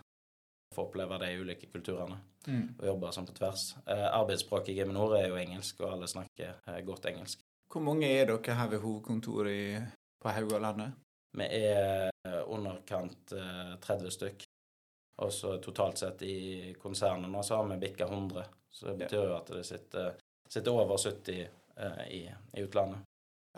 Få 0.76 0.88
oppleve 0.88 1.18
de 1.22 1.30
ulike 1.42 1.70
kulturene 1.70 2.18
og 2.50 2.86
jobbe 2.86 3.12
sånn 3.14 3.28
på 3.28 3.36
tvers. 3.38 3.64
Eh, 3.86 4.08
arbeidsspråket 4.08 4.74
i 4.74 4.78
Geminor 4.80 5.16
er 5.18 5.28
jo 5.30 5.38
engelsk, 5.38 5.82
og 5.84 5.94
alle 5.94 6.10
snakker 6.10 6.56
eh, 6.72 6.80
godt 6.86 7.10
engelsk. 7.12 7.42
Hvor 7.70 7.84
mange 7.86 8.10
er 8.10 8.30
dere 8.30 8.56
her 8.58 8.70
ved 8.72 8.82
hovedkontoret 8.82 9.54
i, 9.54 9.82
på 10.22 10.34
Haugalandet? 10.34 10.96
Vi 11.38 11.46
er 11.46 12.10
eh, 12.10 12.40
underkant 12.50 13.34
eh, 13.38 13.76
30 13.82 14.16
stykk. 14.16 14.48
Og 15.20 15.34
så 15.36 15.58
totalt 15.62 16.00
sett 16.00 16.22
i 16.24 16.74
konsernet 16.80 17.30
nå 17.30 17.44
så 17.44 17.60
har 17.60 17.68
vi 17.70 17.78
bikka 17.82 18.08
100. 18.08 18.46
Så 18.72 18.88
det 18.88 19.04
betyr 19.04 19.26
jo 19.28 19.36
at 19.36 19.52
det 19.52 19.66
sitter 19.68 20.14
sitter 20.50 20.72
over 20.72 20.98
70 20.98 21.42
eh, 21.76 22.08
i, 22.10 22.22
i, 22.54 22.62
utlandet. 22.64 23.00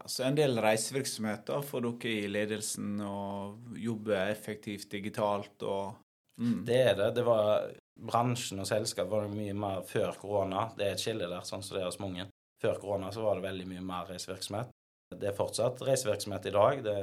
Ja, 0.02 0.08
så 0.10 0.24
en 0.24 0.36
del 0.38 0.58
reisevirksomheter 0.58 1.62
får 1.62 1.84
dere 1.86 2.12
i 2.24 2.30
ledelsen 2.32 2.96
og 3.06 3.76
jobber 3.78 4.32
effektivt 4.32 4.90
digitalt 4.90 5.62
og 5.62 6.00
mm. 6.42 6.64
Det 6.66 6.80
er 6.82 6.96
det. 6.98 7.12
Det 7.20 7.26
var 7.28 7.68
Bransjen 8.02 8.64
og 8.64 8.66
selskap 8.66 9.12
var 9.12 9.30
mye 9.30 9.54
mer 9.54 9.84
før 9.86 10.16
korona. 10.18 10.72
Det 10.78 10.88
er 10.88 10.96
et 10.96 11.04
skille 11.04 11.30
der, 11.30 11.46
sånn 11.46 11.62
som 11.62 11.78
det 11.78 11.84
er 11.84 11.90
hos 11.92 12.00
mange. 12.02 12.26
Før 12.64 12.82
korona 12.82 13.12
så 13.14 13.22
var 13.22 13.38
det 13.38 13.46
veldig 13.46 13.68
mye 13.70 13.86
mer 13.86 14.10
reisevirksomhet. 14.10 14.74
Det 15.12 15.30
er 15.30 15.38
fortsatt 15.38 15.84
reisevirksomhet 15.86 16.50
i 16.50 16.56
dag. 16.56 16.84
Det, 16.88 16.98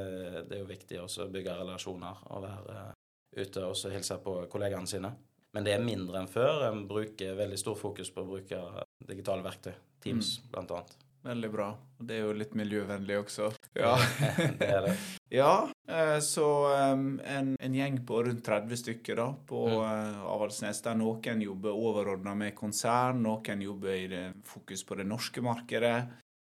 det 0.48 0.56
er 0.56 0.62
jo 0.64 0.70
viktig 0.72 1.02
å 1.04 1.30
bygge 1.30 1.58
relasjoner 1.60 2.22
og 2.32 2.46
være 2.48 2.84
ute 3.38 3.66
og 3.68 3.92
hilse 3.94 4.18
på 4.24 4.40
kollegaene 4.50 4.90
sine. 4.90 5.12
Men 5.54 5.66
det 5.66 5.76
er 5.76 5.84
mindre 5.84 6.18
enn 6.18 6.30
før. 6.30 6.64
En 6.72 6.86
bruker 6.90 7.38
veldig 7.38 7.60
stor 7.60 7.78
fokus 7.78 8.10
på 8.10 8.24
å 8.24 8.32
bruke 8.32 8.64
digitale 9.06 9.46
verktøy. 9.46 9.76
Teams, 10.02 10.40
mm. 10.40 10.50
blant 10.54 10.74
annet. 10.74 10.98
Veldig 11.22 11.50
bra. 11.50 11.68
Og 11.98 12.06
det 12.06 12.18
er 12.18 12.26
jo 12.28 12.34
litt 12.36 12.54
miljøvennlig 12.56 13.18
også. 13.18 13.50
Ja, 13.76 13.94
det 14.60 14.68
er 14.68 14.86
det. 14.86 14.94
ja, 15.40 15.52
eh, 15.90 16.18
så 16.24 16.46
en, 16.76 17.56
en, 17.58 17.74
gjeng 17.74 17.98
på 18.06 18.22
rundt 18.26 18.44
30 18.46 18.80
stykker 18.82 19.18
da, 19.18 19.26
på 19.48 19.64
mm. 19.66 19.76
Eh, 19.82 20.22
Avaldsnes, 20.34 20.82
der 20.84 20.98
noen 20.98 21.42
jobber 21.42 21.74
overordna 21.74 22.36
med 22.38 22.54
konsern, 22.58 23.22
noen 23.26 23.64
jobber 23.66 23.96
i 23.96 24.06
det, 24.10 24.24
fokus 24.46 24.86
på 24.86 25.00
det 25.00 25.08
norske 25.10 25.42
markedet. 25.44 25.96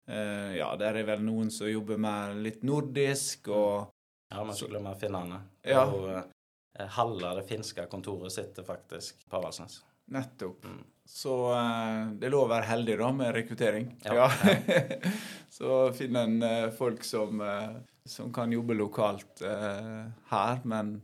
Eh, 0.08 0.58
ja, 0.60 0.68
der 0.80 1.00
er 1.00 1.08
vel 1.14 1.24
noen 1.24 1.52
som 1.52 1.70
jobber 1.70 2.00
med 2.00 2.42
litt 2.44 2.66
nordisk 2.66 3.50
og 3.52 3.94
Ja, 4.28 4.42
man 4.44 4.52
skal 4.52 4.74
glemme 4.74 4.92
finnene. 5.00 5.40
Ja. 5.64 5.86
Og 5.88 6.84
halve 6.92 7.30
det 7.38 7.46
finske 7.48 7.86
kontoret 7.88 8.34
sitter 8.34 8.66
faktisk 8.66 9.24
på 9.24 9.40
Avaldsnes. 9.40 9.80
Nettopp. 10.12 10.68
Mm. 10.68 10.84
Så 11.08 11.52
uh, 11.52 12.12
det 12.12 12.28
er 12.28 12.34
lov 12.34 12.44
å 12.46 12.52
være 12.52 12.68
heldig 12.68 12.98
da 13.00 13.08
med 13.16 13.32
rekruttering. 13.32 13.86
Ja. 14.04 14.26
ja. 14.28 14.88
så 15.56 15.78
finne 15.96 16.24
en 16.28 16.42
uh, 16.44 16.68
folk 16.76 17.00
som, 17.06 17.40
uh, 17.40 17.80
som, 18.04 18.28
kan 18.32 18.52
jobbe 18.52 18.76
lokalt 18.76 19.40
her, 19.40 20.60
men 20.68 20.98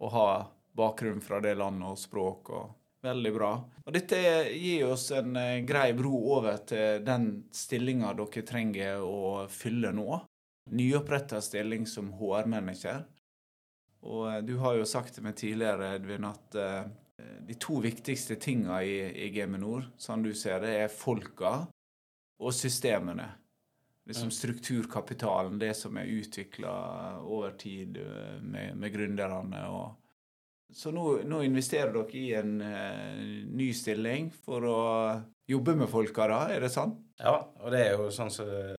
å 0.00 0.08
ha 0.14 0.30
bakgrunn 0.76 1.20
fra 1.20 1.42
det 1.44 1.52
landet 1.60 1.92
og 1.92 2.00
språk. 2.00 2.50
og 2.56 3.04
Veldig 3.04 3.32
bra. 3.36 3.50
Og 3.84 3.92
Dette 3.96 4.18
gir 4.48 4.86
oss 4.88 5.06
en 5.16 5.36
grei 5.68 5.92
bro 5.96 6.14
over 6.38 6.58
til 6.68 7.04
den 7.04 7.28
stillinga 7.52 8.14
dere 8.16 8.44
trenger 8.48 9.04
å 9.04 9.46
fylle 9.52 9.92
nå. 9.96 10.22
Nyoppretta 10.72 11.40
stilling 11.44 11.86
som 11.88 12.10
HR-manager. 12.16 13.04
Og 14.08 14.44
du 14.48 14.56
har 14.64 14.80
jo 14.80 14.88
sagt 14.88 15.16
til 15.16 15.24
meg 15.28 15.36
tidligere, 15.40 15.94
Edvin, 15.96 16.28
at 16.28 16.60
de 17.46 17.56
to 17.58 17.80
viktigste 17.82 18.36
tinga 18.40 18.82
i, 18.86 18.96
i 19.26 19.30
Geminor, 19.34 19.88
sånn 19.98 20.22
du 20.22 20.32
ser 20.38 20.62
det, 20.64 20.74
er 20.84 20.92
folka 20.92 21.64
og 22.40 22.54
systemene. 22.56 23.28
Liksom 24.10 24.30
strukturkapitalen, 24.34 25.58
det 25.60 25.74
som 25.78 25.98
er 26.00 26.08
utvikla 26.10 26.72
over 27.20 27.52
tid 27.60 28.00
eh, 28.00 28.38
med, 28.42 28.76
med 28.80 28.94
gründerne. 28.94 29.60
Så 30.72 30.90
nå, 30.94 31.04
nå, 31.26 31.42
investerer 31.46 31.92
dere 31.94 32.18
i 32.18 32.24
en 32.38 32.56
uh, 32.62 33.20
ny 33.50 33.68
stilling 33.74 34.30
for 34.34 34.66
å 34.66 34.80
jobbe 35.50 35.76
med 35.78 35.90
folka, 35.90 36.26
da? 36.30 36.40
Er 36.54 36.64
det 36.64 36.72
sant? 36.74 36.98
Ja, 37.18 37.36
og 37.60 37.74
det 37.74 37.84
er 37.84 37.94
jo 37.98 38.08
sånn 38.14 38.30
som 38.34 38.50
uh, 38.50 38.74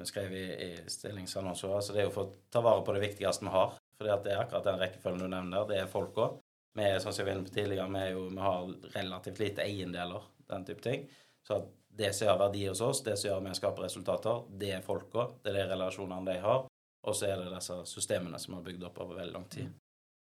vi 0.00 0.08
skrev 0.08 0.32
i, 0.36 0.44
i 0.52 0.70
stillingsannonsen. 0.90 1.72
Altså 1.72 1.96
det 1.96 2.04
er 2.04 2.08
jo 2.08 2.14
for 2.16 2.28
å 2.28 2.36
ta 2.52 2.64
vare 2.64 2.84
på 2.84 2.96
det 2.96 3.04
viktigste 3.06 3.48
vi 3.48 3.54
har. 3.54 3.76
For 3.94 4.08
det 4.08 4.32
er 4.32 4.42
akkurat 4.42 4.68
den 4.68 4.80
rekkefølgen 4.82 5.24
du 5.24 5.28
nevner. 5.30 5.68
Det 5.70 5.80
er 5.80 5.90
folka. 5.90 6.32
Vi, 6.74 6.90
sånn 7.00 7.14
som 7.14 7.22
jeg 7.22 7.28
var 7.28 7.36
inne 7.36 7.48
på 7.48 7.54
tidligere, 7.54 7.88
vi, 7.94 8.04
jo, 8.10 8.26
vi, 8.28 8.42
har 8.42 8.72
relativt 8.96 9.40
lite 9.42 9.62
eiendeler, 9.62 10.28
den 10.50 10.66
type 10.66 10.82
ting. 10.82 11.06
Så 11.46 11.60
det 11.94 12.10
som 12.16 12.28
gjør 12.28 12.40
verdi 12.46 12.64
hos 12.66 12.82
oss, 12.82 13.04
det 13.06 13.16
som 13.20 13.30
gjør 13.30 13.42
at 13.42 13.48
vi 13.48 13.56
skaper 13.60 13.86
resultater, 13.86 14.44
det 14.60 14.72
er 14.78 14.86
folka. 14.86 15.28
Det 15.42 15.52
er 15.52 15.60
de 15.60 15.66
relasjonene 15.70 16.32
de 16.32 16.38
har. 16.42 16.66
Og 17.04 17.16
så 17.16 17.28
er 17.28 17.38
det 17.38 17.52
disse 17.52 17.76
systemene 17.86 18.40
som 18.40 18.54
vi 18.54 18.58
har 18.58 18.68
bygd 18.70 18.86
opp 18.88 19.02
over 19.04 19.20
veldig 19.20 19.36
lang 19.36 19.46
tid. 19.52 19.70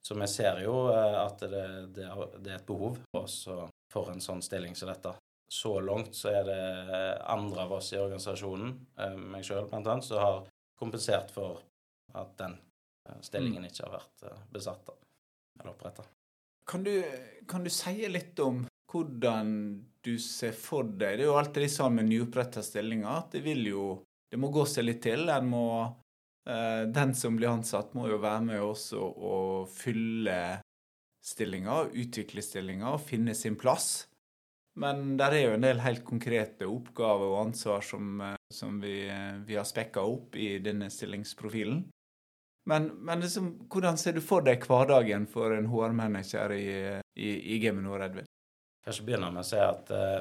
Så 0.03 0.17
vi 0.19 0.27
ser 0.29 0.65
jo 0.65 0.75
eh, 0.91 1.19
at 1.23 1.45
det, 1.47 1.67
det, 1.95 2.09
det 2.43 2.51
er 2.51 2.59
et 2.59 2.67
behov 2.67 2.99
for 3.15 3.71
for 3.93 4.09
en 4.13 4.23
sånn 4.25 4.43
stilling 4.43 4.75
som 4.79 4.91
dette. 4.91 5.13
Så 5.53 5.75
langt 5.85 6.17
så 6.17 6.31
er 6.33 6.47
det 6.49 6.63
andre 7.29 7.67
av 7.67 7.75
oss 7.77 7.93
i 7.93 8.01
organisasjonen, 8.01 8.73
eh, 8.97 9.17
meg 9.35 9.45
sjøl 9.45 9.69
annet, 9.69 10.07
som 10.07 10.23
har 10.23 10.39
kompensert 10.81 11.31
for 11.35 11.61
at 12.17 12.33
den 12.41 12.57
eh, 12.57 13.21
stillingen 13.21 13.67
mm. 13.67 13.69
ikke 13.69 13.87
har 13.87 13.99
vært 13.99 14.51
besatt 14.53 14.93
eller 15.61 15.75
oppretta. 15.75 16.07
Kan 16.69 16.85
du, 16.87 16.95
kan 17.49 17.65
du 17.65 17.71
si 17.71 17.97
litt 18.09 18.39
om 18.41 18.63
hvordan 18.93 19.51
du 20.05 20.15
ser 20.19 20.55
for 20.57 20.85
deg 20.85 21.19
Det 21.19 21.25
er 21.25 21.29
jo 21.31 21.39
alltid 21.39 21.65
litt 21.65 21.75
sånn 21.75 21.97
med 21.97 22.09
nyoppretta 22.11 22.63
stillinger 22.65 23.11
at 23.11 23.37
det 23.37 23.43
vil 23.45 23.67
jo 23.71 23.85
Det 24.33 24.41
må 24.41 24.51
gå 24.53 24.65
seg 24.69 24.87
litt 24.87 25.03
til. 25.05 25.27
En 25.29 25.49
må 25.51 25.67
eh, 26.49 26.85
Den 26.89 27.15
som 27.19 27.37
blir 27.37 27.53
ansatt, 27.53 27.95
må 27.95 28.09
jo 28.09 28.21
være 28.23 28.47
med 28.47 28.63
også 28.65 29.03
og 29.03 29.69
fylle 29.73 30.63
stillinga, 31.23 31.85
utvikle 31.93 32.43
stillinga 32.43 32.95
og 32.97 33.05
finne 33.05 33.35
sin 33.39 33.59
plass. 33.61 34.09
Men 34.81 35.19
der 35.21 35.37
er 35.37 35.43
jo 35.45 35.57
en 35.59 35.67
del 35.67 35.83
helt 35.85 36.05
konkrete 36.07 36.67
oppgaver 36.69 37.35
og 37.35 37.41
ansvar 37.47 37.85
som, 37.85 38.21
eh, 38.21 38.37
som 38.53 38.81
vi, 38.81 39.07
eh, 39.09 39.37
vi, 39.45 39.57
har 39.57 39.69
spekka 39.69 40.01
opp 40.01 40.37
i 40.37 40.59
denne 40.59 40.89
stillingsprofilen. 40.91 41.85
Men, 42.65 42.87
men 42.87 43.21
liksom, 43.21 43.69
hvordan 43.71 43.99
ser 43.99 44.15
du 44.15 44.21
for 44.23 44.45
deg 44.47 44.63
hverdagen 44.69 45.27
for 45.31 45.55
en 45.55 45.67
HR-manager 45.71 46.55
i, 46.55 46.67
i, 47.19 47.31
i 47.55 47.59
Geminor, 47.63 48.05
Edvin? 48.05 48.29
Kanskje 48.87 49.07
begynner 49.07 49.33
med 49.35 49.43
å 49.43 49.47
si 49.47 49.59
at 49.63 49.91
uh, 49.95 50.21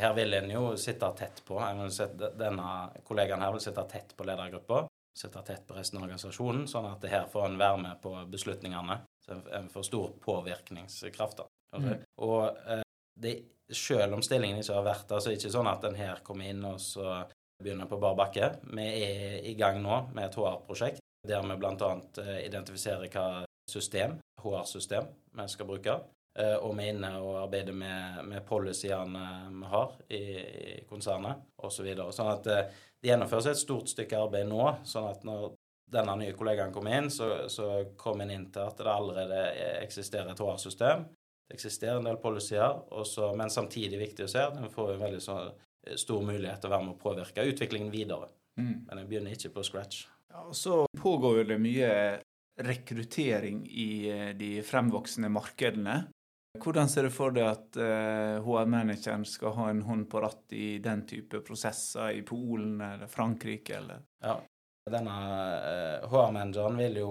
her 0.00 0.14
vil 0.18 0.34
en 0.38 0.50
jo 0.50 0.64
sitte 0.78 1.10
tett 1.18 1.42
på. 1.46 1.58
Sette, 1.94 2.32
denne 2.38 2.66
kollegaen 3.06 3.42
her 3.42 3.54
vil 3.54 3.62
sitte 3.62 3.84
tett 3.90 4.16
på 4.18 4.26
ledergruppa. 4.26 4.84
Sitte 5.18 5.42
tett 5.46 5.62
på 5.66 5.76
resten 5.78 5.98
av 5.98 6.06
organisasjonen, 6.06 6.66
sånn 6.70 6.88
at 6.90 7.06
her 7.10 7.26
får 7.30 7.48
en 7.48 7.58
være 7.60 7.80
med 7.84 8.02
på 8.02 8.14
beslutningene. 8.30 9.00
Så 9.22 9.38
en 9.58 9.70
får 9.70 9.86
stor 9.86 10.14
påvirkningskraft. 10.24 11.44
Mm. 11.78 11.92
Og 12.26 12.46
uh, 12.66 12.82
det, 13.20 13.36
selv 13.70 14.18
om 14.18 14.24
stillingen 14.26 14.58
ikke 14.58 14.74
har 14.74 14.88
vært 14.88 15.06
der, 15.10 15.22
så 15.22 15.30
er 15.30 15.36
det 15.36 15.44
ikke 15.44 15.54
sånn 15.54 15.70
at 15.70 15.86
en 15.86 15.98
her 15.98 16.24
kommer 16.26 16.50
inn 16.50 16.66
og 16.66 16.82
så 16.82 17.20
begynner 17.60 17.86
på 17.86 18.00
bar 18.02 18.16
bakke. 18.18 18.56
Vi 18.66 18.88
er 19.04 19.46
i 19.46 19.54
gang 19.58 19.78
nå 19.84 20.00
med 20.16 20.26
et 20.26 20.38
HR-prosjekt 20.40 20.99
der 21.28 21.42
vi 21.42 21.56
bl.a. 21.56 21.90
Eh, 22.18 22.46
identifiserer 22.46 23.10
hva 23.12 23.44
system, 23.70 24.18
HR-system, 24.42 25.04
vi 25.36 25.48
skal 25.48 25.68
bruke. 25.68 25.96
Eh, 26.38 26.56
og 26.56 26.76
vi 26.78 26.86
er 26.86 26.94
inne 26.94 27.10
og 27.18 27.40
arbeider 27.42 27.74
med, 27.76 28.24
med 28.24 28.44
policyene 28.46 29.24
vi 29.50 29.70
har 29.72 29.96
i, 30.08 30.22
i 30.74 30.84
konsernet 30.88 31.42
osv. 31.58 31.88
Så 31.96 32.10
sånn 32.16 32.32
at 32.32 32.50
eh, 32.50 32.76
det 33.00 33.10
gjennomføres 33.12 33.50
et 33.50 33.60
stort 33.60 33.90
stykke 33.90 34.18
arbeid 34.26 34.48
nå. 34.48 34.62
sånn 34.84 35.08
at 35.10 35.24
når 35.26 35.52
denne 35.90 36.14
nye 36.20 36.36
kollegaen 36.38 36.72
kommer 36.72 36.98
inn, 36.98 37.10
så, 37.10 37.48
så 37.50 37.70
kommer 37.98 38.24
en 38.24 38.36
inn 38.36 38.50
til 38.54 38.62
at 38.62 38.78
det 38.78 38.92
allerede 38.92 39.40
eksisterer 39.80 40.30
et 40.30 40.42
HR-system. 40.42 41.02
Det 41.48 41.56
eksisterer 41.58 41.98
en 41.98 42.06
del 42.06 42.20
policyer, 42.22 42.76
også, 42.94 43.32
men 43.34 43.50
samtidig 43.50 43.98
viktig 43.98 44.28
å 44.28 44.30
se 44.30 44.44
at 44.44 44.54
en 44.60 44.70
får 44.70 44.94
en 44.94 45.02
veldig 45.02 45.22
så, 45.24 45.40
stor 45.98 46.22
mulighet 46.22 46.62
til 46.62 46.70
å 46.70 46.76
være 46.76 46.86
med 46.86 46.94
å 46.94 47.00
påvirke 47.00 47.48
utviklingen 47.50 47.90
videre. 47.90 48.30
Mm. 48.60 48.86
Men 48.86 49.00
en 49.00 49.08
begynner 49.10 49.34
ikke 49.34 49.50
på 49.56 49.66
scratch. 49.66 50.04
Ja, 50.32 50.42
og 50.46 50.56
Så 50.56 50.86
pågår 51.02 51.44
det 51.44 51.58
mye 51.58 51.92
rekruttering 52.60 53.66
i 53.66 54.10
eh, 54.10 54.36
de 54.36 54.62
fremvoksende 54.62 55.28
markedene. 55.28 56.04
Hvordan 56.58 56.88
ser 56.88 57.06
du 57.06 57.12
for 57.14 57.30
deg 57.34 57.46
at 57.46 57.78
HR-manageren 58.42 59.22
eh, 59.22 59.30
skal 59.30 59.54
ha 59.56 59.68
en 59.70 59.82
hånd 59.86 60.08
på 60.10 60.20
rattet 60.22 60.56
i 60.58 60.78
den 60.82 61.04
type 61.06 61.40
prosesser 61.46 62.10
i 62.18 62.22
Polen 62.26 62.80
eller 62.80 63.06
Frankrike? 63.06 63.78
Eller? 63.78 64.02
Ja, 64.24 64.36
denne 64.90 65.16
HR-manageren 66.10 66.78
eh, 66.78 66.84
vil 66.84 67.02
jo 67.02 67.10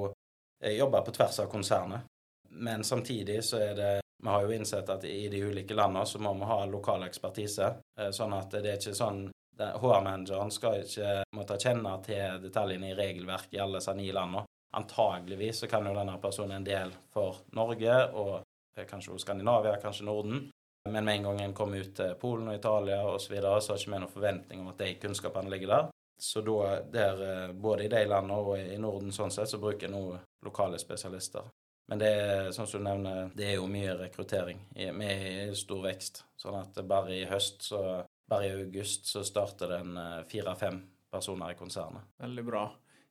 jobbe 0.60 1.02
på 1.06 1.16
tvers 1.16 1.40
av 1.40 1.52
konsernet. 1.52 2.08
Men 2.50 2.84
samtidig 2.84 3.44
så 3.46 3.60
er 3.64 3.76
det 3.76 3.92
Vi 4.20 4.28
har 4.28 4.44
jo 4.44 4.52
innsett 4.52 4.90
at 4.92 5.06
i 5.08 5.30
de 5.32 5.40
ulike 5.48 5.74
landene 5.74 6.06
så 6.06 6.20
må 6.20 6.34
vi 6.36 6.48
ha 6.50 6.66
lokal 6.68 7.06
ekspertise. 7.06 7.70
Sånn 8.12 8.34
at 8.36 8.52
det 8.52 8.68
er 8.68 8.76
ikke 8.82 8.92
sånn 8.98 9.22
HR-manageren 9.60 10.52
skal 10.52 10.84
ikke 10.84 11.24
måtte 11.36 11.60
kjenne 11.60 11.96
til 12.06 12.40
detaljene 12.44 12.92
i 12.92 12.98
regelverk 12.98 13.54
i 13.54 13.60
alle 13.62 13.80
disse 13.80 13.96
ni 13.98 14.10
landene. 14.16 14.46
Antageligvis 14.78 15.64
så 15.64 15.68
kan 15.68 15.88
jo 15.88 15.96
denne 15.98 16.18
personen 16.22 16.60
en 16.60 16.66
del 16.68 16.92
for 17.14 17.42
Norge 17.58 17.96
og 18.14 18.34
eh, 18.78 18.86
kanskje 18.90 19.18
Skandinavia, 19.20 19.80
kanskje 19.82 20.06
Norden. 20.06 20.44
Men 20.90 21.06
med 21.06 21.16
en 21.16 21.24
gang 21.24 21.42
en 21.42 21.56
kommer 21.58 21.82
ut 21.82 21.96
til 21.96 22.14
Polen 22.22 22.52
og 22.52 22.56
Italia 22.56 23.00
osv., 23.04 23.26
så, 23.26 23.34
videre, 23.34 23.62
så 23.62 23.74
har 23.74 23.82
ikke 23.82 23.92
vi 23.92 24.02
noen 24.04 24.14
forventning 24.14 24.62
om 24.62 24.70
at 24.72 24.84
de 24.84 24.92
kunnskapene 25.02 25.52
ligger 25.52 25.74
der. 25.74 25.90
Så 26.22 26.44
da, 26.46 26.60
der, 26.94 27.24
eh, 27.26 27.56
både 27.56 27.88
i 27.88 27.92
de 27.92 28.04
landene 28.06 28.38
og 28.38 28.60
i 28.60 28.78
Norden 28.78 29.12
sånn 29.16 29.34
sett, 29.34 29.50
så 29.50 29.62
bruker 29.62 29.90
en 29.90 29.98
nå 29.98 30.04
lokale 30.46 30.80
spesialister. 30.80 31.50
Men 31.90 32.00
det 32.04 32.10
er, 32.22 32.52
som 32.54 32.68
du 32.70 32.78
nevner, 32.86 33.32
det 33.34 33.48
er 33.48 33.56
jo 33.58 33.66
mye 33.66 33.96
rekruttering. 33.98 34.60
Vi 34.76 34.86
er 34.86 35.48
i 35.50 35.56
stor 35.58 35.82
vekst. 35.88 36.22
Sånn 36.38 36.60
at 36.60 36.78
bare 36.86 37.16
i 37.18 37.26
høst 37.26 37.66
så 37.72 37.80
bare 38.30 38.48
i 38.48 38.54
august 38.54 39.10
så 39.10 39.24
starter 39.26 39.74
det 39.74 39.82
en 39.84 39.98
eh, 39.98 40.22
fire-fem 40.30 40.82
personer 41.12 41.52
i 41.52 41.58
konsernet. 41.60 42.06
Veldig 42.22 42.46
bra. 42.46 42.68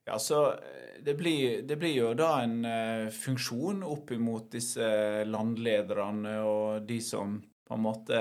Ja, 0.07 0.19
så 0.19 0.51
eh, 0.51 1.01
det 1.03 1.13
blir, 1.13 1.61
det 1.61 1.75
blir 1.75 1.93
jo 1.93 2.13
da 2.17 2.31
en 2.43 2.63
uh, 2.65 3.09
funksjon 3.13 3.83
opp 3.85 4.11
imot 4.15 4.49
disse 4.55 4.89
landlederne 5.27 6.39
og 6.43 6.87
de 6.87 6.97
som 7.03 7.37
på 7.69 7.77
en 7.77 7.83
måte 7.85 8.19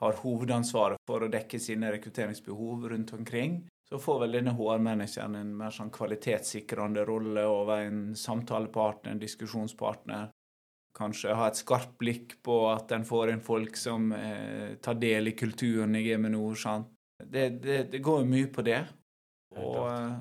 har 0.00 0.16
hovedansvaret 0.24 0.98
for 1.06 1.22
å 1.22 1.30
dekke 1.30 1.60
sine 1.62 1.92
rekrutteringsbehov 1.94 2.88
rundt 2.90 3.12
omkring, 3.14 3.60
så 3.86 4.00
får 4.02 4.24
vel 4.24 4.34
denne 4.40 4.56
HR-manageren 4.58 5.36
en 5.38 5.52
mer 5.60 5.74
sånn 5.74 5.92
kvalitetssikrende 5.94 7.04
rolle 7.06 7.44
og 7.46 7.68
være 7.70 7.86
en 7.86 8.02
samtalepartner, 8.18 9.14
en 9.14 9.22
diskusjonspartner. 9.22 10.32
Kanskje 10.96 11.36
ha 11.38 11.46
et 11.48 11.58
skarpt 11.60 11.94
blikk 12.00 12.38
på 12.44 12.64
at 12.72 12.90
en 12.96 13.06
får 13.06 13.30
inn 13.32 13.44
folk 13.44 13.76
som 13.78 14.10
eh, 14.16 14.76
tar 14.82 14.98
del 14.98 15.30
i 15.30 15.36
kulturen 15.38 15.94
i 15.96 16.02
Game 16.08 16.28
Nord. 16.32 16.58
Sant? 16.58 16.90
Det, 17.20 17.48
det, 17.62 17.82
det 17.92 18.00
går 18.02 18.22
jo 18.22 18.30
mye 18.30 18.50
på 18.50 18.64
det. 18.66 18.80
Og 19.58 19.86
eh, 19.86 20.18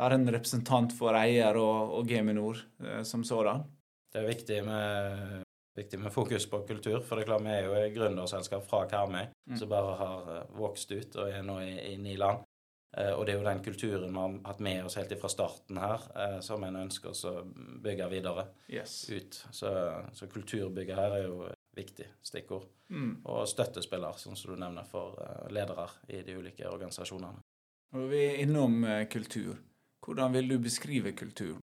være 0.00 0.18
en 0.20 0.32
representant 0.34 0.94
for 0.96 1.16
eier 1.18 1.58
og, 1.60 1.96
og 1.98 2.08
Geminor 2.10 2.60
eh, 2.84 3.02
som 3.06 3.24
sådan. 3.26 3.64
Det 4.12 4.22
er 4.22 4.28
viktig 4.28 4.58
med, 4.64 5.42
viktig 5.76 6.00
med, 6.00 6.12
fokus 6.14 6.46
på 6.48 6.62
kultur, 6.68 7.00
for 7.04 7.16
det 7.16 7.26
er 7.26 7.30
klart 7.32 7.44
vi 7.44 7.54
er 7.54 7.66
jo 7.66 7.78
et 7.80 7.94
gründerselskap 7.96 8.64
fra 8.68 8.84
Karmøy 8.90 9.26
mm. 9.26 9.56
som 9.58 9.72
bare 9.72 9.96
har 10.00 10.30
eh, 10.34 10.44
vokst 10.60 10.92
ut 10.92 11.18
og 11.20 11.32
er 11.32 11.46
nå 11.46 11.58
i, 11.64 11.72
i 11.92 11.96
ni 12.00 12.16
land. 12.20 12.45
Eh, 12.96 13.12
og 13.12 13.26
det 13.26 13.34
er 13.34 13.40
jo 13.40 13.46
den 13.46 13.62
kulturen 13.64 14.12
vi 14.12 14.20
har 14.22 14.36
hatt 14.46 14.62
med 14.64 14.84
oss 14.86 14.96
helt 14.96 15.12
fra 15.20 15.28
starten 15.28 15.80
her, 15.80 16.06
eh, 16.16 16.38
som 16.44 16.64
en 16.64 16.78
ønsker 16.84 17.12
oss 17.12 17.24
å 17.28 17.34
bygge 17.84 18.08
videre 18.12 18.46
yes. 18.72 18.98
ut. 19.10 19.40
Så, 19.50 19.72
så 20.16 20.28
kulturbygget 20.32 20.96
her 20.96 21.18
er 21.18 21.26
jo 21.26 21.50
viktig 21.76 22.08
stikkord. 22.24 22.70
Mm. 22.88 23.26
Og 23.26 23.44
støttespiller, 23.50 24.16
sånn 24.20 24.38
som 24.38 24.54
du 24.54 24.62
nevner, 24.62 24.88
for 24.88 25.18
eh, 25.20 25.44
ledere 25.52 25.88
i 26.08 26.22
de 26.24 26.38
ulike 26.38 26.68
organisasjonene. 26.70 27.44
Når 27.96 28.08
vi 28.10 28.22
er 28.30 28.40
innom 28.42 28.80
kultur. 29.10 29.60
Hvordan 30.06 30.32
vil 30.34 30.50
du 30.50 30.56
beskrive 30.62 31.12
kultur? 31.16 31.60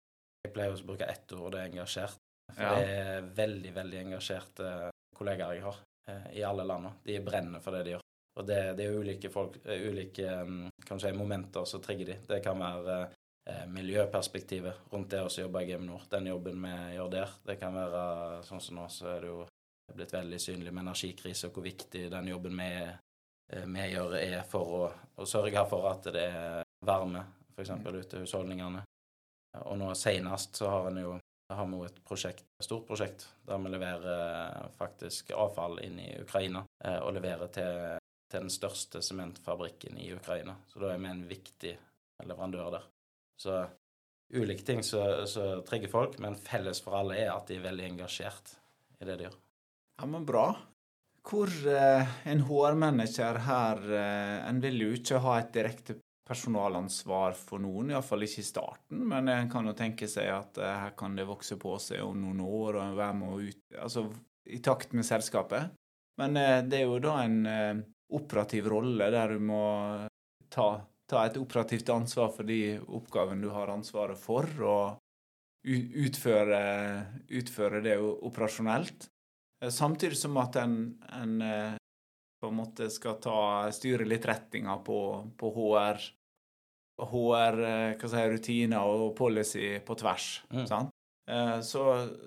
Jeg 0.47 0.55
pleier 0.55 0.75
å 0.75 0.87
bruke 0.87 1.09
ett 1.11 1.33
ord, 1.35 1.53
det 1.55 1.63
er 1.63 1.71
engasjert. 1.73 2.23
For 2.53 2.63
ja. 2.63 2.79
det 2.79 2.97
er 3.03 3.29
veldig, 3.37 3.73
veldig 3.75 4.03
engasjerte 4.05 4.73
kollegaer 5.17 5.59
jeg 5.59 5.65
har 5.65 5.79
i 6.39 6.43
alle 6.47 6.65
landene. 6.67 7.01
De 7.03 7.19
brenner 7.25 7.63
for 7.65 7.75
det 7.75 7.87
de 7.89 7.97
gjør. 7.97 8.06
Og 8.37 8.47
det, 8.47 8.59
det 8.77 8.85
er 8.85 8.97
ulike, 8.97 9.31
folk, 9.33 9.57
eh, 9.65 9.87
ulike 9.89 10.33
kanskje, 10.85 11.15
momenter 11.17 11.65
som 11.65 11.83
trigger 11.83 12.13
de. 12.13 12.17
Det 12.29 12.43
kan 12.45 12.61
være 12.61 12.97
eh, 13.49 13.65
miljøperspektivet 13.73 14.93
rundt 14.93 15.15
det 15.15 15.23
å 15.25 15.31
jobbe 15.33 15.63
i 15.65 15.71
Game 15.71 15.89
Nord. 15.89 16.05
Den 16.13 16.29
jobben 16.29 16.61
vi 16.61 16.75
gjør 16.99 17.13
der. 17.15 17.37
Det 17.47 17.57
kan 17.61 17.77
være 17.77 18.03
sånn 18.45 18.61
som 18.61 18.77
nå, 18.77 18.89
så 18.93 19.15
er 19.15 19.25
det 19.25 19.33
jo 19.33 19.47
blitt 19.97 20.13
veldig 20.13 20.41
synlig 20.43 20.75
med 20.75 20.85
energikrise 20.85 21.49
og 21.49 21.57
hvor 21.57 21.65
viktig 21.65 22.09
den 22.13 22.29
jobben 22.29 22.61
vi, 22.61 22.71
eh, 22.85 23.65
vi 23.65 23.89
gjør, 23.95 24.19
er 24.21 24.43
for 24.51 24.77
å, 24.83 24.85
å, 25.17 25.29
sørge 25.29 25.65
for 25.71 25.89
at 25.95 26.13
det 26.13 26.29
er 26.29 26.63
varme, 26.85 27.25
f.eks. 27.55 27.73
ute 27.87 28.19
i 28.19 28.27
husholdningene. 28.27 28.85
Og 29.65 29.79
nå 29.81 29.95
senest 29.97 30.61
så 30.61 30.69
har 30.69 30.91
en 30.91 31.01
jo 31.01 31.17
har 31.49 31.69
vi 31.71 31.79
et 31.87 31.99
prosjekt, 32.05 32.43
et 32.59 32.67
stort 32.67 32.89
prosjekt 32.89 33.29
der 33.47 33.61
vi 33.63 33.71
leverer 33.71 34.67
faktisk 34.77 35.31
avfall 35.31 35.79
inn 35.79 36.01
i 36.03 36.09
Ukraina 36.19 36.65
og 37.05 37.13
leverer 37.15 37.53
til 37.55 38.01
til 38.31 38.47
den 38.47 38.53
største 38.53 39.03
sementfabrikken 39.05 39.99
i 40.03 40.11
Ukraina. 40.15 40.57
Så 40.67 40.83
da 40.83 40.93
er 40.93 41.03
vi 41.03 41.11
en 41.11 41.27
viktig 41.29 41.75
leverandør 42.27 42.71
der. 42.79 42.87
Så 43.39 43.59
ulike 44.35 44.65
ting 44.67 44.83
som 44.83 45.63
trigger 45.69 45.93
folk, 45.93 46.17
men 46.23 46.39
felles 46.41 46.81
for 46.83 46.99
alle 46.99 47.19
er 47.21 47.35
at 47.35 47.51
de 47.51 47.59
er 47.59 47.67
veldig 47.69 47.91
engasjert 47.93 48.57
i 49.01 49.07
det 49.07 49.19
de 49.19 49.29
gjør. 49.29 49.37
Ja, 50.01 50.09
men 50.11 50.27
bra. 50.29 50.49
Hvor 51.27 51.51
eh, 51.51 52.17
en 52.31 52.43
HR-manager 52.47 53.41
her 53.43 53.81
eh, 53.91 54.45
En 54.47 54.61
vil 54.63 54.77
jo 54.79 54.93
ikke 54.95 55.19
ha 55.25 55.41
et 55.41 55.49
direkte 55.57 55.97
personalansvar 56.27 57.35
for 57.39 57.63
noen, 57.63 57.91
iallfall 57.91 58.27
ikke 58.27 58.43
i 58.43 58.47
starten, 58.47 59.03
men 59.11 59.31
en 59.31 59.51
kan 59.51 59.67
jo 59.67 59.75
tenke 59.79 60.07
seg 60.11 60.31
at 60.31 60.61
eh, 60.63 60.79
her 60.85 60.95
kan 60.99 61.19
det 61.19 61.27
vokse 61.27 61.59
på 61.59 61.75
seg 61.83 62.03
om 62.07 62.19
noen 62.23 62.43
år 62.47 62.81
og 62.83 62.99
være 62.99 63.19
med 63.21 63.35
å 63.35 63.43
ut... 63.43 63.63
Altså 63.83 64.09
i 64.47 64.59
takt 64.63 64.93
med 64.95 65.07
selskapet. 65.07 65.75
Men 66.21 66.37
eh, 66.37 66.63
det 66.65 66.81
er 66.81 66.87
jo 66.87 67.01
da 67.03 67.19
en 67.25 67.39
eh, 67.51 67.83
operativ 68.15 68.69
rolle 68.71 69.11
der 69.11 69.35
du 69.35 69.43
må 69.43 69.65
ta, 70.53 70.69
ta, 71.11 71.25
et 71.27 71.39
operativt 71.41 71.91
ansvar 71.91 72.31
for 72.35 72.47
de 72.47 72.79
oppgavene 72.87 73.43
du 73.43 73.51
har 73.55 73.73
ansvaret 73.73 74.19
for, 74.19 74.47
og 74.63 75.03
utføre, 75.67 76.61
utføre 77.35 77.83
det 77.83 77.97
operasjonelt. 77.99 79.09
Eh, 79.63 79.71
samtidig 79.71 80.19
som 80.19 80.37
at 80.39 80.59
en, 80.63 80.77
en 81.19 81.41
eh, 81.43 81.75
på 82.41 82.51
en 82.53 82.59
måte 82.61 82.91
skal 82.93 83.19
ta, 83.23 83.39
styre 83.75 84.07
litt 84.07 84.27
retninga 84.29 84.77
på, 84.87 84.99
på 85.39 85.51
HR, 85.57 86.03
HR 87.03 87.63
eh, 87.65 87.97
hva 87.99 88.13
si, 88.13 88.27
rutiner 88.37 88.93
og 88.93 89.09
policy 89.19 89.79
på 89.87 89.99
tvers. 89.99 90.29
Mm. 90.53 90.93
Så, 91.67 91.81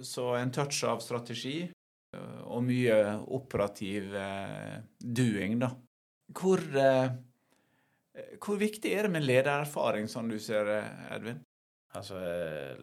så, 0.03 0.23
en 0.35 0.49
touch 0.51 0.81
av 0.83 0.99
strategi 0.99 1.69
og 2.17 2.63
mye 2.65 2.95
operativ 3.35 4.15
eh, 4.17 4.79
doing, 4.99 5.59
da. 5.61 5.69
Hvor, 6.35 6.61
eh, 6.77 7.11
hvor 8.41 8.57
viktig 8.61 8.93
er 8.93 9.07
det 9.07 9.13
med 9.13 9.25
ledererfaring, 9.25 10.09
sånn 10.09 10.31
du 10.31 10.39
ser 10.41 10.65
det, 10.69 10.81
Edvin? 11.15 11.43
Altså, 11.97 12.19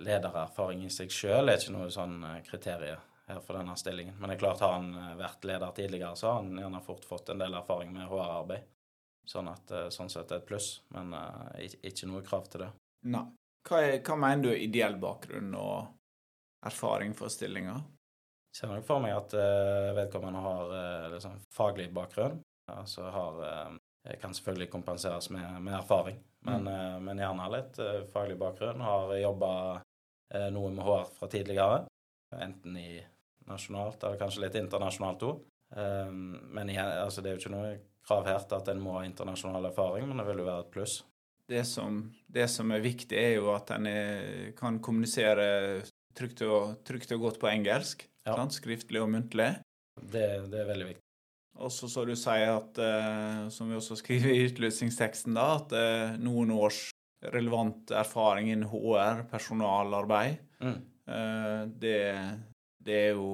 Ledererfaring 0.02 0.80
i 0.82 0.90
seg 0.90 1.12
sjøl 1.14 1.52
er 1.52 1.60
ikke 1.60 1.74
noe 1.76 1.90
sånn 1.94 2.24
kriterium 2.46 3.02
her 3.28 3.38
for 3.42 3.54
denne 3.58 3.76
stillingen. 3.78 4.16
Men 4.18 4.32
det 4.32 4.36
er 4.36 4.40
klart, 4.40 4.62
har 4.66 4.74
han 4.80 5.18
vært 5.18 5.46
leder 5.46 5.74
tidligere, 5.76 6.18
så 6.18 6.32
har 6.32 6.40
han 6.40 6.58
gjerne 6.58 6.80
fort 6.82 7.06
fått 7.06 7.30
en 7.30 7.42
del 7.42 7.54
erfaring 7.54 7.92
med 7.94 8.08
HR-arbeid. 8.10 8.66
Sånn 9.26 9.50
at 9.50 9.70
sånn 9.94 10.10
sett 10.10 10.34
er 10.34 10.42
et 10.42 10.46
pluss, 10.46 10.68
men 10.94 11.14
ikke 11.86 12.10
noe 12.10 12.22
krav 12.26 12.50
til 12.50 12.64
det. 12.66 12.72
Nei. 13.14 13.24
Hva, 13.66 13.80
er, 13.82 13.96
hva 14.06 14.18
mener 14.18 14.42
du 14.42 14.50
er 14.52 14.62
ideell 14.62 14.98
bakgrunn 15.02 15.54
og 15.58 16.66
erfaring 16.66 17.14
for 17.18 17.30
stillinga? 17.30 17.78
Ser 18.56 18.70
nok 18.72 18.86
for 18.86 19.02
meg 19.04 19.16
at 19.16 19.34
uh, 19.36 19.94
vedkommende 19.96 20.42
har 20.44 20.70
uh, 20.72 21.08
liksom 21.12 21.40
faglig 21.52 21.90
bakgrunn. 21.94 22.40
Altså 22.72 23.10
har 23.14 23.42
uh, 23.42 23.74
Kan 24.22 24.34
selvfølgelig 24.34 24.70
kompenseres 24.70 25.26
med, 25.34 25.62
med 25.66 25.74
erfaring, 25.74 26.20
men, 26.46 26.62
mm. 26.62 27.02
men, 27.02 27.18
gjerne 27.18 27.48
litt 27.50 27.78
faglig 28.12 28.36
bakgrunn. 28.38 28.84
Har 28.86 29.10
jobba 29.18 29.48
noe 30.54 30.68
med 30.70 30.86
HR 30.86 31.08
fra 31.16 31.26
tidligere, 31.26 31.80
enten 32.38 32.76
i 32.78 33.00
nasjonalt 33.50 34.06
eller 34.06 34.20
kanskje 34.20 34.44
litt 34.44 34.60
internasjonalt 34.60 35.24
òg. 35.26 35.42
men 35.74 36.70
igjen, 36.70 36.92
altså, 37.02 37.18
det 37.18 37.32
er 37.32 37.34
jo 37.34 37.42
ikke 37.42 37.54
noe 37.56 37.74
krav 38.06 38.30
her 38.30 38.46
til 38.46 38.60
at 38.60 38.70
en 38.70 38.84
må 38.84 38.94
ha 38.94 39.02
internasjonal 39.08 39.66
erfaring, 39.72 40.06
men 40.06 40.22
det 40.22 40.28
vil 40.30 40.44
jo 40.44 40.48
være 40.52 40.68
et 40.68 40.72
pluss. 40.78 40.96
Det 41.50 41.66
som, 41.66 41.98
det 42.38 42.46
som 42.54 42.70
er 42.70 42.86
viktig, 42.86 43.18
er 43.18 43.40
jo 43.40 43.50
at 43.56 43.74
en 43.74 43.90
kan 44.54 44.78
kommunisere 44.78 45.82
trygt 46.16 46.42
og, 46.46 46.76
trygt 46.86 47.12
og 47.16 47.26
godt 47.28 47.40
på 47.42 47.50
engelsk. 47.50 48.06
Ja. 48.26 48.36
Skriftlig 48.50 49.02
og 49.02 49.10
muntlig. 49.12 49.52
Det, 49.96 50.26
det, 50.50 50.60
er 50.62 50.68
veldig 50.68 50.88
viktig. 50.90 51.02
Og 51.62 51.72
så 51.72 51.88
så 51.88 52.04
du 52.04 52.12
sier 52.18 52.50
at, 52.52 52.78
eh, 52.82 53.46
som 53.52 53.70
vi 53.70 53.78
også 53.78 53.96
skriver 54.00 54.32
i 54.32 54.42
utlysningsteksten, 54.50 55.36
da, 55.36 55.46
at 55.60 55.72
eh, 55.76 56.18
noen 56.20 56.52
års 56.52 56.88
relevant 57.32 57.90
erfaring 57.96 58.50
innen 58.52 58.68
HR, 58.68 59.24
personalarbeid, 59.30 60.36
mm. 60.60 60.76
eh, 61.08 61.62
det, 61.80 61.96
det, 62.84 62.98
er 63.06 63.16
jo 63.16 63.30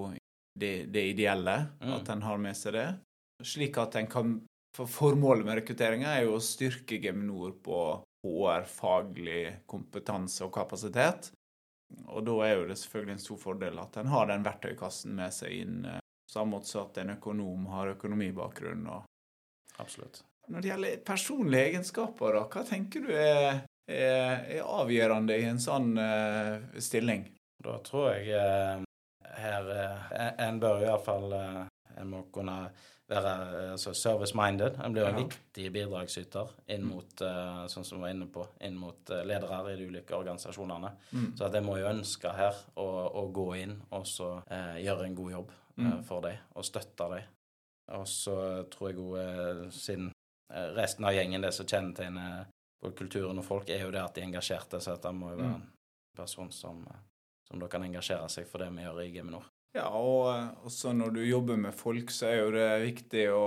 det, 0.55 0.73
det 0.95 1.09
ideelle, 1.17 1.57
mm. 1.83 1.97
at 1.99 2.15
en 2.15 2.25
har 2.29 2.41
med 2.45 2.59
seg 2.59 2.79
det. 2.79 2.89
Slik 3.43 3.79
at 3.83 3.99
en 3.99 4.11
kan 4.11 4.41
For 4.73 4.89
formålet 4.89 5.45
med 5.45 5.59
rekrutteringa 5.59 6.15
er 6.15 6.23
jo 6.25 6.39
å 6.39 6.41
styrke 6.41 6.97
Geminor 6.97 7.51
på 7.61 7.79
HR-faglig 8.25 9.67
kompetanse 9.69 10.47
og 10.47 10.55
kapasitet. 10.55 11.29
Og 12.09 12.25
da 12.27 12.37
er 12.47 12.55
jo 12.57 12.69
det 12.69 12.79
selvfølgelig 12.81 13.17
en 13.17 13.25
stor 13.25 13.41
fordel 13.41 13.81
at 13.83 13.97
en 14.01 14.13
har 14.13 14.29
den 14.31 14.45
verktøykassen 14.47 15.17
med 15.19 15.35
seg 15.35 15.57
inn, 15.63 15.81
eh, 15.89 16.01
samme 16.31 16.57
måte 16.57 16.71
som 16.71 16.89
at 16.89 17.03
en 17.03 17.15
økonom 17.17 17.67
har 17.73 17.95
økonomibakgrunn. 17.95 18.87
Og... 18.93 19.05
Absolutt. 19.83 20.23
Når 20.53 20.63
det 20.63 20.73
gjelder 20.73 21.03
personlige 21.07 21.69
egenskaper, 21.71 22.39
da, 22.39 22.47
hva 22.51 22.65
tenker 22.67 23.05
du 23.05 23.13
er, 23.15 23.63
er, 23.89 24.33
er 24.59 24.65
avgjørende 24.67 25.37
i 25.39 25.47
en 25.49 25.61
sånn 25.63 25.93
uh, 25.99 26.81
stilling? 26.83 27.29
Da 27.63 27.77
tror 27.87 28.17
jeg 28.17 28.35
uh, 28.35 28.83
her 29.39 29.69
uh, 29.71 30.09
En 30.43 30.59
bør 30.61 30.83
iallfall 30.83 31.29
uh, 31.31 31.61
En 32.01 32.11
må 32.11 32.25
kunne 32.35 32.57
være 33.13 33.73
altså 33.73 33.93
service-minded. 33.97 34.79
En 34.85 34.95
blir 34.95 35.05
jo 35.05 35.11
en 35.11 35.19
ja. 35.19 35.25
viktig 35.27 35.69
bidragsyter 35.75 36.53
inn 36.73 36.87
mm. 36.87 36.89
mot, 36.91 37.25
uh, 37.25 37.65
sånn 37.73 37.87
som 37.87 37.99
vi 37.99 38.07
var 38.07 38.15
inne 38.15 38.29
på, 38.33 38.47
inn 38.65 38.79
mot 38.81 39.13
uh, 39.13 39.21
ledere 39.29 39.61
i 39.73 39.77
de 39.81 39.89
ulike 39.91 40.17
organisasjonene. 40.17 40.93
Mm. 41.13 41.29
Så 41.39 41.47
at 41.49 41.59
jeg 41.59 41.67
må 41.67 41.77
jo 41.81 41.91
ønske 41.91 42.33
her 42.37 42.59
å, 42.81 42.89
å 43.21 43.27
gå 43.35 43.47
inn 43.61 43.77
og 43.91 44.09
så 44.09 44.33
uh, 44.41 44.77
gjøre 44.81 45.09
en 45.09 45.19
god 45.19 45.37
jobb 45.37 45.55
mm. 45.77 45.95
for 46.09 46.27
dem, 46.29 46.43
og 46.57 46.69
støtte 46.69 47.09
dem. 47.15 47.31
Og 47.93 48.05
så 48.09 48.37
tror 48.73 48.89
jeg 48.89 48.97
jo, 48.97 49.09
siden 49.75 50.13
resten 50.77 51.05
av 51.05 51.17
gjengen, 51.17 51.43
det 51.43 51.51
som 51.53 51.67
kjennetegner 51.69 52.47
både 52.81 52.97
kulturen 52.97 53.41
og 53.43 53.45
folk, 53.45 53.69
er 53.69 53.83
jo 53.85 53.91
det 53.93 54.01
at 54.01 54.15
de 54.15 54.23
er 54.23 54.31
engasjerte, 54.31 54.81
så 54.81 54.95
at 54.95 55.03
det 55.05 55.13
må 55.17 55.33
jo 55.35 55.41
være 55.41 55.57
mm. 55.57 55.65
en 55.67 56.21
person 56.23 56.53
som, 56.55 56.85
som 57.49 57.61
da 57.61 57.69
kan 57.69 57.85
engasjere 57.85 58.31
seg 58.33 58.49
for 58.49 58.63
det 58.63 58.71
vi 58.73 58.87
gjør 58.87 59.03
i 59.03 59.11
Geminor. 59.13 59.51
Ja, 59.77 59.89
og 59.97 60.27
eh, 60.35 60.49
også 60.69 60.93
når 60.97 61.17
du 61.17 61.23
jobber 61.25 61.61
med 61.61 61.75
folk, 61.77 62.13
så 62.13 62.29
er 62.29 62.41
jo 62.43 62.53
det 62.55 62.69
viktig 62.85 63.27
å 63.33 63.47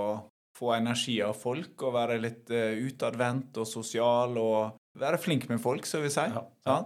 få 0.56 0.72
energi 0.74 1.18
av 1.22 1.36
folk 1.36 1.82
og 1.84 1.92
være 1.92 2.16
litt 2.16 2.48
uh, 2.48 2.72
utadvendt 2.80 3.58
og 3.60 3.66
sosial 3.68 4.38
og 4.40 4.78
være 4.96 5.18
flink 5.20 5.44
med 5.50 5.60
folk, 5.60 5.84
så 5.84 6.00
vil 6.00 6.08
jeg 6.08 6.14
si. 6.14 6.46
Ja. 6.64 6.78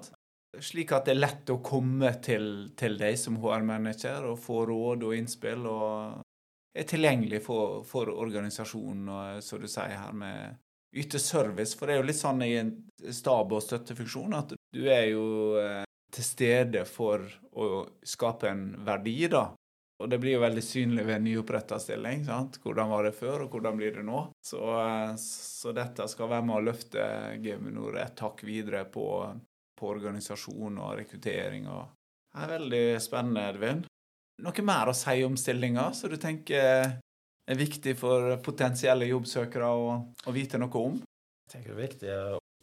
Slik 0.58 0.90
at 0.96 1.06
det 1.06 1.14
er 1.14 1.20
lett 1.20 1.52
å 1.54 1.60
komme 1.62 2.10
til, 2.18 2.72
til 2.74 2.98
deg 2.98 3.14
som 3.20 3.36
HR-manager 3.38 4.26
og 4.32 4.40
få 4.42 4.64
råd 4.66 5.06
og 5.06 5.14
innspill 5.14 5.68
og 5.70 6.24
er 6.74 6.88
tilgjengelig 6.90 7.44
for, 7.44 7.84
for 7.86 8.10
organisasjonen, 8.10 9.06
og, 9.06 9.44
som 9.46 9.62
du 9.62 9.68
sier 9.70 9.94
her, 9.94 10.10
med 10.18 10.58
yte 10.98 11.22
service. 11.22 11.76
For 11.78 11.86
det 11.86 11.94
er 11.94 12.02
jo 12.02 12.08
litt 12.10 12.18
sånn 12.18 12.42
i 12.46 12.56
en 12.58 12.74
stab- 13.14 13.54
og 13.54 13.62
støttefunksjon 13.62 14.34
at 14.38 14.56
du 14.58 14.82
er 14.90 15.06
jo 15.12 15.24
eh, 15.62 15.86
til 16.14 16.26
stede 16.26 16.84
for 16.88 17.24
å 17.56 17.86
skape 18.06 18.50
en 18.50 18.64
verdi, 18.86 19.16
da. 19.30 19.50
Og 20.00 20.08
det 20.08 20.16
blir 20.16 20.38
jo 20.38 20.40
veldig 20.40 20.62
synlig 20.64 21.04
ved 21.04 21.18
en 21.18 21.26
nyoppretta 21.28 21.76
stilling. 21.78 22.24
sant? 22.24 22.56
Hvordan 22.62 22.88
var 22.88 23.04
det 23.04 23.12
før, 23.18 23.44
og 23.44 23.50
hvordan 23.52 23.76
blir 23.76 23.98
det 23.98 24.04
nå? 24.06 24.22
Så, 24.40 24.60
eh, 24.80 25.12
så 25.20 25.74
dette 25.76 26.08
skal 26.08 26.30
være 26.30 26.46
med 26.46 26.56
å 26.56 26.64
løfte 26.70 27.04
Geminor 27.44 27.98
et 28.00 28.20
hakk 28.24 28.40
videre 28.48 28.86
på, 28.88 29.06
på 29.76 29.90
organisasjon 29.92 30.78
og 30.78 30.96
rekruttering. 31.02 31.68
og 31.68 31.92
Det 32.32 32.42
er 32.42 32.54
veldig 32.56 32.84
spennende, 33.00 33.48
Edvin. 33.52 33.84
Noe 34.40 34.64
mer 34.64 34.88
å 34.88 34.96
si 34.96 35.20
om 35.24 35.36
stillinga 35.36 35.90
som 35.92 36.08
du 36.08 36.16
tenker 36.16 36.96
er 37.50 37.58
viktig 37.58 37.92
for 37.98 38.38
potensielle 38.40 39.04
jobbsøkere 39.10 39.68
å, 39.68 39.98
å 40.00 40.32
vite 40.32 40.56
noe 40.56 40.80
om? 40.80 40.96
Jeg 41.44 41.52
tenker 41.52 41.74
det 41.74 41.76
er 41.76 41.88
viktig. 41.88 42.14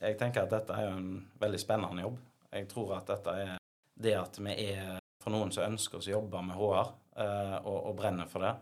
Jeg 0.01 0.17
tenker 0.17 0.47
at 0.47 0.53
dette 0.55 0.73
er 0.73 0.89
en 0.89 1.11
veldig 1.37 1.61
spennende 1.61 2.01
jobb. 2.01 2.17
Jeg 2.57 2.69
tror 2.71 2.95
at 2.97 3.09
dette 3.11 3.33
er 3.37 3.57
det 3.97 4.13
at 4.17 4.39
vi 4.41 4.53
er 4.71 4.97
for 5.23 5.33
noen 5.33 5.51
som 5.53 5.67
ønsker 5.67 5.99
oss 5.99 6.09
å 6.09 6.15
jobbe 6.15 6.41
med 6.45 6.57
HR, 6.57 6.91
eh, 7.19 7.55
og, 7.63 7.77
og 7.89 7.95
brenner 7.97 8.29
for 8.29 8.45
det. 8.45 8.53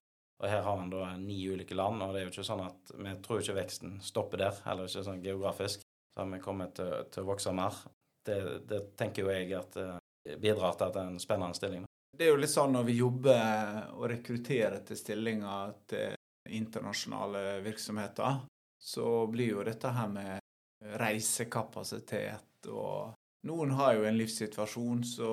Og 0.41 0.47
her 0.51 0.63
har 0.65 0.81
en 0.81 0.91
da 0.91 1.09
ni 1.19 1.37
ulike 1.47 1.75
land, 1.77 2.03
og 2.03 2.13
det 2.13 2.21
er 2.21 2.25
jo 2.27 2.33
ikke 2.33 2.47
sånn 2.47 2.63
at 2.65 2.95
vi 2.97 3.13
tror 3.23 3.41
ikke 3.41 3.59
veksten 3.59 3.99
stopper 4.03 4.41
der, 4.43 4.57
heller 4.65 4.89
ikke 4.89 5.05
sånn 5.05 5.23
geografisk. 5.23 5.85
Så 5.85 6.23
har 6.23 6.31
vi 6.31 6.41
kommet 6.43 6.75
til, 6.79 6.91
til 7.11 7.23
å 7.23 7.29
vokse 7.29 7.53
mer. 7.55 7.77
Det, 8.25 8.39
det, 8.67 8.81
tenker 8.99 9.23
jo 9.23 9.31
jeg 9.31 9.51
at 9.55 9.77
eh, 9.79 10.35
bidrar 10.41 10.75
til 10.75 10.87
at 10.87 10.97
det 10.97 11.03
er 11.03 11.13
en 11.13 11.23
spennende 11.23 11.59
stilling. 11.59 11.85
Det 12.15 12.27
er 12.27 12.31
jo 12.31 12.39
litt 12.39 12.51
sånn 12.51 12.75
når 12.75 12.87
vi 12.87 12.97
jobber 12.97 13.91
og 13.95 14.07
rekrutterer 14.11 14.79
til 14.87 14.99
stillinger 14.99 15.75
til 15.91 16.15
internasjonale 16.55 17.59
virksomheter, 17.65 18.41
så 18.79 19.07
blir 19.31 19.55
jo 19.57 19.65
dette 19.67 19.91
her 19.91 20.09
med 20.11 20.95
reisekapasitet 21.01 22.69
og 22.69 23.14
Noen 23.45 23.75
har 23.77 23.93
jo 23.93 24.05
en 24.09 24.17
livssituasjon 24.17 25.03
så, 25.05 25.31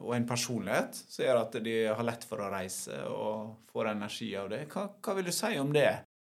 og 0.00 0.14
en 0.16 0.26
personlighet 0.26 0.96
som 0.98 1.24
gjør 1.24 1.42
at 1.44 1.58
de 1.62 1.74
har 1.86 2.06
lett 2.06 2.24
for 2.26 2.42
å 2.42 2.50
reise 2.50 2.96
og 3.06 3.68
får 3.70 3.92
energi 3.92 4.32
av 4.38 4.48
det. 4.50 4.64
Hva, 4.72 4.88
hva 4.98 5.14
vil 5.18 5.30
du 5.30 5.34
si 5.34 5.52
om 5.60 5.70
det? 5.74 5.92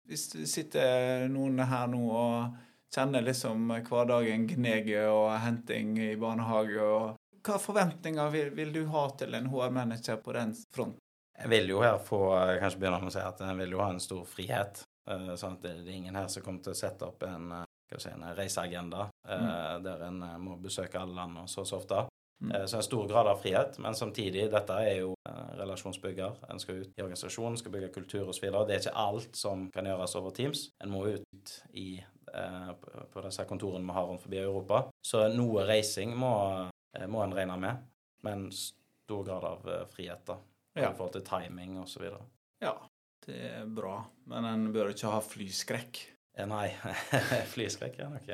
Hvis 0.09 0.31
det 0.33 0.47
sitter 0.49 1.27
noen 1.29 1.61
her 1.67 1.91
nå 1.93 2.03
og 2.09 2.57
kjenner 2.95 3.27
liksom 3.27 3.69
hverdagen 3.85 4.47
gneger 4.49 5.11
og 5.11 5.35
henting 5.43 5.97
i 6.01 6.15
barnehage 6.21 6.81
og 6.81 7.17
hva 7.47 7.59
forventninger 7.63 8.31
vil, 8.33 8.51
vil, 8.57 8.73
du 8.75 8.87
ha 8.91 9.05
til 9.19 9.37
en 9.37 9.51
HR-manager 9.53 10.23
på 10.23 10.33
den 10.35 10.55
fronten? 10.75 11.03
Jeg 11.37 11.53
vil 11.53 11.69
jo 11.75 11.83
her 11.85 11.99
få 12.01 12.21
kanskje 12.63 12.81
begynne 12.81 13.03
med 13.03 13.13
å 13.13 13.15
si 13.19 13.23
at 13.23 13.43
jeg 13.45 13.59
vil 13.61 13.77
jo 13.77 13.83
ha 13.85 13.91
en 13.93 14.01
stor 14.03 14.25
frihet. 14.27 14.81
Eh, 15.07 15.35
sånn 15.39 15.59
at 15.59 15.67
det, 15.67 15.75
er 15.85 15.93
ingen 15.93 16.17
her 16.17 16.31
som 16.33 16.43
kommer 16.43 16.65
til 16.65 16.73
å 16.73 16.79
sette 16.79 17.07
opp 17.07 17.27
en, 17.29 17.53
eh, 17.61 17.99
si, 18.01 18.09
en 18.11 18.25
reiseagenda 18.39 19.11
mm. 19.27 19.83
der 19.85 20.07
en 20.09 20.23
må 20.43 20.57
besøke 20.63 21.01
alle 21.01 21.17
land 21.17 21.43
og 21.43 21.51
så 21.51 21.65
så 21.65 21.81
ofte. 21.81 22.07
Mm. 22.45 22.53
Så 22.69 22.77
en 22.77 22.85
stor 22.85 23.07
grad 23.09 23.27
av 23.31 23.39
frihet, 23.41 23.79
men 23.81 23.95
samtidig, 23.97 24.51
dette 24.53 24.75
er 24.77 24.99
jo 25.01 25.15
relasjonsbygger. 25.57 26.43
En 26.53 26.61
skal 26.61 26.83
ut 26.83 26.91
i 26.99 27.03
organisasjonen, 27.03 27.57
skal 27.57 27.73
bygge 27.73 27.95
kultur 27.95 28.29
osv. 28.29 28.51
Det 28.51 28.75
er 28.75 28.83
ikke 28.83 29.05
alt 29.07 29.39
som 29.41 29.71
kan 29.73 29.89
gjøres 29.89 30.17
over 30.21 30.35
Teams. 30.37 30.67
En 30.85 30.93
må 30.93 31.07
ut 31.09 31.55
i, 31.73 31.97
på 33.13 33.25
disse 33.25 33.47
kontorene 33.49 33.89
vi 33.89 33.97
har 33.97 34.11
rundt 34.11 34.27
forbi 34.27 34.43
Europa. 34.43 34.83
Så 35.01 35.25
noe 35.33 35.65
reising 35.65 36.13
må, 36.13 36.35
må 37.09 37.25
en 37.25 37.39
regne 37.39 37.57
med, 37.63 37.89
men 38.29 38.51
stor 38.53 39.25
grad 39.25 39.49
av 39.55 39.73
frihet, 39.97 40.27
da 40.29 40.37
ja. 40.77 40.91
i 40.91 40.97
forhold 40.97 41.13
til 41.17 41.25
timing 41.27 41.81
osv. 41.81 42.05
Ja, 42.63 42.75
det 43.27 43.41
er 43.51 43.65
bra. 43.79 44.01
Men 44.31 44.49
en 44.49 44.69
bør 44.75 44.93
ikke 44.93 45.13
ha 45.15 45.23
flyskrekk. 45.25 46.03
Nei, 46.47 46.69
flyskrekk 47.55 48.01
er 48.03 48.13
nok 48.13 48.33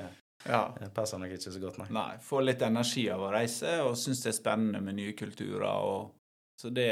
ja. 0.48 0.62
Det 0.78 0.90
passer 0.94 1.20
nok 1.22 1.34
ikke 1.36 1.52
så 1.54 1.62
godt, 1.62 1.78
nei. 1.82 1.88
Nei, 1.94 2.10
Få 2.24 2.42
litt 2.42 2.62
energi 2.66 3.06
av 3.12 3.22
å 3.26 3.30
reise 3.34 3.76
og 3.86 3.96
syns 4.00 4.24
det 4.24 4.32
er 4.32 4.38
spennende 4.38 4.82
med 4.84 4.98
nye 4.98 5.14
kulturer. 5.18 5.68
Og, 5.68 6.12
så 6.58 6.72
det, 6.74 6.88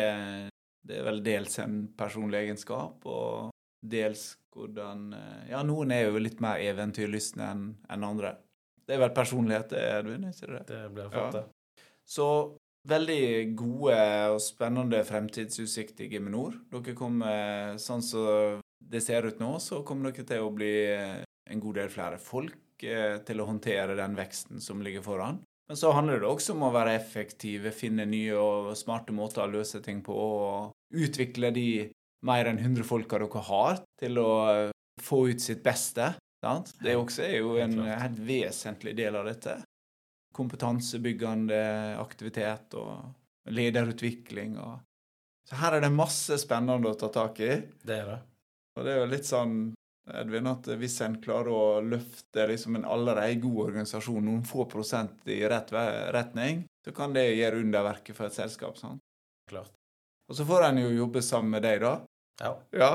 det, 0.86 1.00
er 1.00 1.08
vel 1.08 1.22
dels 1.26 1.58
en 1.62 1.82
personlig 1.98 2.44
egenskap, 2.44 3.06
og 3.06 3.50
dels 3.80 4.32
hvordan 4.50 5.12
Ja, 5.48 5.60
noen 5.62 5.92
er 5.94 6.08
jo 6.08 6.22
litt 6.22 6.40
mer 6.42 6.58
eventyrlystne 6.62 7.52
enn 7.52 7.68
en 7.90 8.06
andre. 8.06 8.34
Det 8.82 8.96
er 8.96 9.04
vel 9.04 9.14
personlighet, 9.14 9.70
det, 9.70 9.84
Edvin? 10.00 10.26
ikke 10.26 10.50
det? 10.50 10.64
Det 10.66 10.80
blir 10.90 11.12
det. 11.14 11.44
Ja. 11.44 11.84
Så 12.10 12.26
veldig 12.90 13.54
gode 13.54 13.98
og 14.32 14.40
spennende 14.42 15.04
fremtidsutsikter 15.06 16.06
i 16.06 16.10
Geminor. 16.14 16.56
Dere 16.72 16.96
kommer, 16.98 17.78
sånn 17.78 18.02
som 18.02 18.58
det 18.80 19.02
ser 19.04 19.28
ut 19.28 19.38
nå, 19.38 19.52
så 19.62 19.84
kommer 19.86 20.10
dere 20.10 20.26
til 20.26 20.42
å 20.42 20.50
bli 20.54 20.72
en 21.50 21.62
god 21.62 21.78
del 21.80 21.92
flere 21.92 22.18
folk 22.22 22.56
eh, 22.56 22.69
til 22.80 23.40
å 23.40 23.46
håndtere 23.48 23.96
den 23.98 24.16
veksten 24.18 24.62
som 24.64 24.82
ligger 24.84 25.04
foran. 25.04 25.40
Men 25.70 25.78
så 25.78 25.92
handler 25.94 26.18
det 26.18 26.26
også 26.26 26.56
om 26.56 26.64
å 26.66 26.72
være 26.74 26.96
effektive, 26.98 27.70
finne 27.70 28.06
nye 28.10 28.34
og 28.34 28.72
smarte 28.78 29.14
måter 29.14 29.44
å 29.44 29.52
løse 29.52 29.78
ting 29.84 30.00
på, 30.02 30.16
og 30.16 30.96
utvikle 30.98 31.52
de 31.54 31.68
mer 32.26 32.50
enn 32.50 32.58
100 32.58 32.82
folka 32.88 33.20
dere 33.22 33.44
har, 33.46 33.78
til 34.00 34.18
å 34.18 34.32
få 35.00 35.20
ut 35.30 35.44
sitt 35.44 35.62
beste. 35.62 36.12
Sant? 36.42 36.72
Det 36.82 36.96
også 36.98 37.22
er 37.22 37.36
jo 37.38 37.54
en 37.62 37.76
helt 37.86 38.18
vesentlig 38.26 38.96
del 38.98 39.20
av 39.20 39.28
dette 39.28 39.60
kompetansebyggende 40.36 41.60
aktivitet 42.00 42.74
og 42.80 43.52
lederutvikling. 43.54 44.56
Og... 44.58 44.80
Så 45.48 45.58
her 45.60 45.76
er 45.76 45.84
det 45.84 45.94
masse 45.94 46.38
spennende 46.40 46.92
å 46.92 46.98
ta 46.98 47.10
tak 47.12 47.40
i. 47.44 47.52
Det 47.82 47.96
er 47.96 48.10
det. 48.10 48.20
Og 48.78 48.86
det 48.86 48.92
er 48.92 49.00
jo 49.02 49.10
litt 49.10 49.28
sånn 49.28 49.56
Edvin, 50.18 50.48
at 50.50 50.68
hvis 50.80 50.98
en 51.06 51.18
klarer 51.22 51.52
å 51.54 51.80
løfte 51.84 52.46
liksom 52.50 52.78
en 52.78 52.86
allerede 52.88 53.40
god 53.42 53.60
organisasjon 53.68 54.24
noen 54.26 54.44
få 54.46 54.66
prosent 54.70 55.28
i 55.30 55.40
rett 55.48 55.72
retning, 56.14 56.64
så 56.84 56.94
kan 56.96 57.14
det 57.16 57.28
gjøre 57.36 57.60
underverket 57.64 58.16
for 58.16 58.28
et 58.28 58.36
selskap. 58.36 58.78
sant? 58.80 59.02
Klart. 59.50 59.72
Og 60.30 60.36
så 60.38 60.46
får 60.46 60.68
en 60.68 60.78
jo 60.84 60.90
jobbe 60.94 61.22
sammen 61.26 61.56
med 61.56 61.66
deg, 61.66 61.82
da. 61.82 61.96
Ja. 62.40 62.54
ja. 62.70 62.90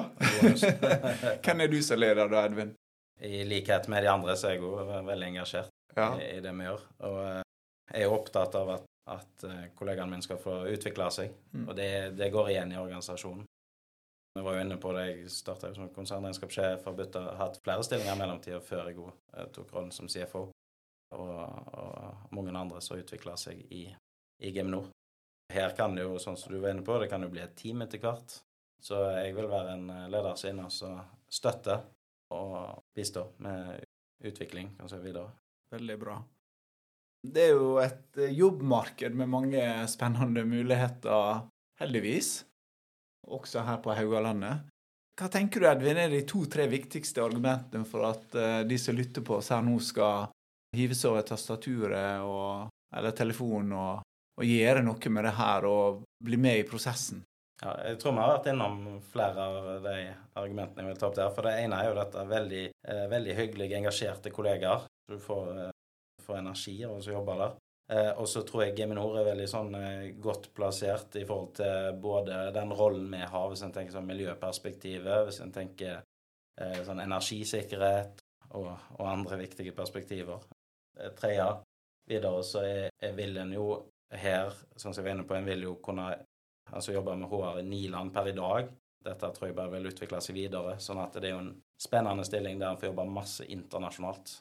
Hvem 1.45 1.61
er 1.61 1.71
du 1.71 1.81
som 1.83 1.99
leder 1.99 2.29
da, 2.31 2.45
Edvin? 2.47 2.73
I 3.21 3.43
likhet 3.47 3.87
med 3.87 4.03
de 4.03 4.11
andre 4.11 4.35
så 4.35 4.49
er 4.49 4.57
jeg 4.57 4.63
jo 4.63 4.75
veldig 5.07 5.27
engasjert 5.27 5.71
ja. 5.95 6.09
i, 6.19 6.37
i, 6.37 6.41
det 6.43 6.51
vi 6.55 6.67
gjør. 6.67 6.85
Og 7.07 7.17
eh, 7.23 7.41
jeg 7.93 8.07
er 8.07 8.15
opptatt 8.15 8.57
av 8.59 8.71
at, 8.75 8.87
at 9.13 9.45
eh, 9.47 9.67
kollegaene 9.77 10.11
mine 10.11 10.25
skal 10.25 10.39
få 10.41 10.63
utvikle 10.71 11.09
seg, 11.13 11.35
mm. 11.53 11.67
og 11.67 11.75
det, 11.77 11.91
det, 12.19 12.31
går 12.33 12.51
igjen 12.55 12.73
i 12.73 12.79
organisasjonen. 12.81 13.45
Vi 14.35 14.41
var 14.41 14.57
jo 14.57 14.61
inne 14.65 14.77
på 14.77 14.91
det, 14.91 15.05
Jeg 15.07 15.29
starta 15.31 15.71
som 15.73 15.89
konsernregnskapssjef 15.95 16.87
og 16.89 16.97
bytta, 16.97 17.21
hatt 17.39 17.61
flere 17.63 17.83
stillinger 17.87 18.17
i 18.17 18.19
mellomtida 18.19 18.59
før 18.59 18.89
jeg 18.89 18.97
eh, 18.99 19.45
tok 19.55 19.71
rollen 19.71 19.93
som 19.95 20.09
CFO, 20.11 20.49
og, 21.15 21.37
og 21.79 22.33
mange 22.35 22.51
andre 22.51 22.81
som 22.83 22.99
utvikla 22.99 23.37
seg 23.39 23.61
i, 23.71 23.85
i 24.43 24.51
Nord. 24.67 24.89
Her 25.53 25.71
kan 25.77 25.95
det 25.95 26.03
jo, 26.03 26.17
sånn 26.19 26.35
som 26.35 26.51
du 26.51 26.59
var 26.59 26.73
inne 26.73 26.83
på, 26.83 26.97
det 26.99 27.07
kan 27.07 27.23
jo 27.23 27.31
bli 27.31 27.43
et 27.45 27.55
team 27.55 27.85
etter 27.85 28.01
hvert. 28.03 28.41
Så 28.83 28.99
jeg 29.15 29.35
vil 29.37 29.47
være 29.47 29.77
en 29.77 29.87
leder 30.11 30.35
som 30.35 30.51
inne 30.51 30.67
og 30.67 31.31
støtter 31.31 31.85
og 32.35 32.81
bistår 32.97 33.31
med 33.45 33.85
utvikling 34.25 34.73
kanskje 34.79 34.99
videre. 35.03 35.29
Veldig 35.71 35.97
bra. 36.01 36.17
Det 37.25 37.47
er 37.47 37.55
jo 37.55 37.77
et 37.81 38.19
eh, 38.21 38.35
jobbmarked 38.35 39.15
med 39.17 39.31
mange 39.31 39.63
spennende 39.89 40.43
muligheter, 40.45 41.45
heldigvis, 41.79 42.43
også 43.27 43.63
her 43.65 43.81
på 43.83 43.93
Haugalandet. 43.95 44.65
Hva 45.15 45.29
tenker 45.31 45.63
du, 45.63 45.67
Edvin, 45.69 45.97
er 45.97 46.11
de 46.11 46.25
to-tre 46.27 46.65
viktigste 46.67 47.23
argumentene 47.23 47.87
for 47.87 48.03
at 48.09 48.35
uh, 48.35 48.61
de 48.67 48.77
som 48.81 48.97
lytter 48.97 49.23
på 49.23 49.37
oss 49.37 49.53
her 49.53 49.63
nå, 49.63 49.77
skal 49.79 50.27
hive 50.75 50.97
seg 50.97 51.13
over 51.13 51.23
tastaturet 51.23 52.25
og, 52.25 52.67
eller 52.95 53.15
telefonen 53.15 53.71
og, 53.79 54.03
og, 54.35 54.43
gjøre 54.43 54.83
noe 54.83 55.13
med 55.15 55.27
det 55.29 55.37
her 55.37 55.67
og 55.69 56.03
bli 56.19 56.39
med 56.41 56.59
i 56.59 56.67
prosessen? 56.67 57.23
Ja, 57.61 57.71
jeg 57.87 58.01
tror 58.01 58.17
vi 58.17 58.19
har 58.19 58.33
vært 58.33 58.49
innom 58.51 58.81
flere 59.07 59.43
av 59.47 59.69
de 59.85 59.99
argumentene 60.35 60.83
jeg 60.83 60.91
vil 60.91 60.97
ta 60.99 61.07
opp 61.07 61.15
der. 61.15 61.31
For 61.31 61.47
det 61.47 61.53
ene 61.63 61.77
er 61.79 61.87
jo 61.87 61.95
dette 61.95 62.25
veldig, 62.27 62.63
eh, 62.91 63.05
veldig 63.13 63.35
hyggelige, 63.37 63.77
engasjerte 63.79 64.33
kollegaer 64.35 64.83
du 65.07 65.15
får, 65.23 65.45
eh, 65.61 65.71
får 66.25 66.41
energi 66.41 66.75
av 66.83 66.97
å 66.97 67.13
jobbe 67.15 67.37
der. 67.39 67.55
Eh, 67.91 68.11
og 68.17 68.25
så 68.29 68.41
tror 68.41 68.63
jeg 68.63 68.75
Geminor 68.79 69.19
er 69.19 69.27
veldig 69.27 69.47
sånn 69.49 69.75
eh, 69.77 70.13
godt 70.21 70.49
plassert 70.57 71.17
i 71.19 71.25
forhold 71.25 71.51
til 71.59 71.97
både 72.01 72.47
den 72.55 72.73
rollen 72.73 73.11
vi 73.13 73.21
har, 73.21 73.49
hvis 73.51 73.61
en 73.67 73.73
tenker 73.75 73.93
sånn 73.93 74.09
miljøperspektivet, 74.09 75.25
hvis 75.27 75.41
en 75.45 75.53
tenker 75.53 75.99
eh, 75.99 76.79
sånn 76.87 77.03
energisikkerhet 77.03 78.23
og, 78.55 78.71
og, 78.97 79.03
andre 79.05 79.37
viktige 79.43 79.75
perspektiver. 79.77 80.47
Eh, 80.97 81.11
tredje. 81.19 81.51
Videre 82.09 82.41
så 82.45 82.63
er, 82.65 82.89
er 83.01 83.13
vil 83.17 83.37
en 83.41 83.53
jo 83.53 83.67
her, 84.13 84.53
som 84.77 84.93
jeg 84.93 85.05
var 85.05 85.15
inne 85.15 85.27
på, 85.27 85.37
en 85.37 85.47
vil 85.47 85.65
jo 85.65 85.75
kunne 85.83 86.09
altså 86.71 86.93
jobbe 86.93 87.15
med 87.17 87.29
HR 87.29 87.61
i 87.61 87.67
ni 87.67 87.85
land 87.93 88.13
per 88.13 88.29
i 88.29 88.35
dag. 88.37 88.69
Dette 89.05 89.29
tror 89.33 89.49
jeg 89.49 89.57
bare 89.57 89.73
vil 89.75 89.89
utvikle 89.91 90.21
seg 90.21 90.37
videre. 90.37 90.79
sånn 90.81 91.01
at 91.01 91.17
det 91.19 91.29
er 91.29 91.35
jo 91.35 91.43
en 91.43 91.53
spennende 91.81 92.25
stilling 92.25 92.57
der 92.61 92.73
en 92.73 92.81
får 92.81 92.89
jobbe 92.89 93.05
masse 93.09 93.45
internasjonalt. 93.45 94.39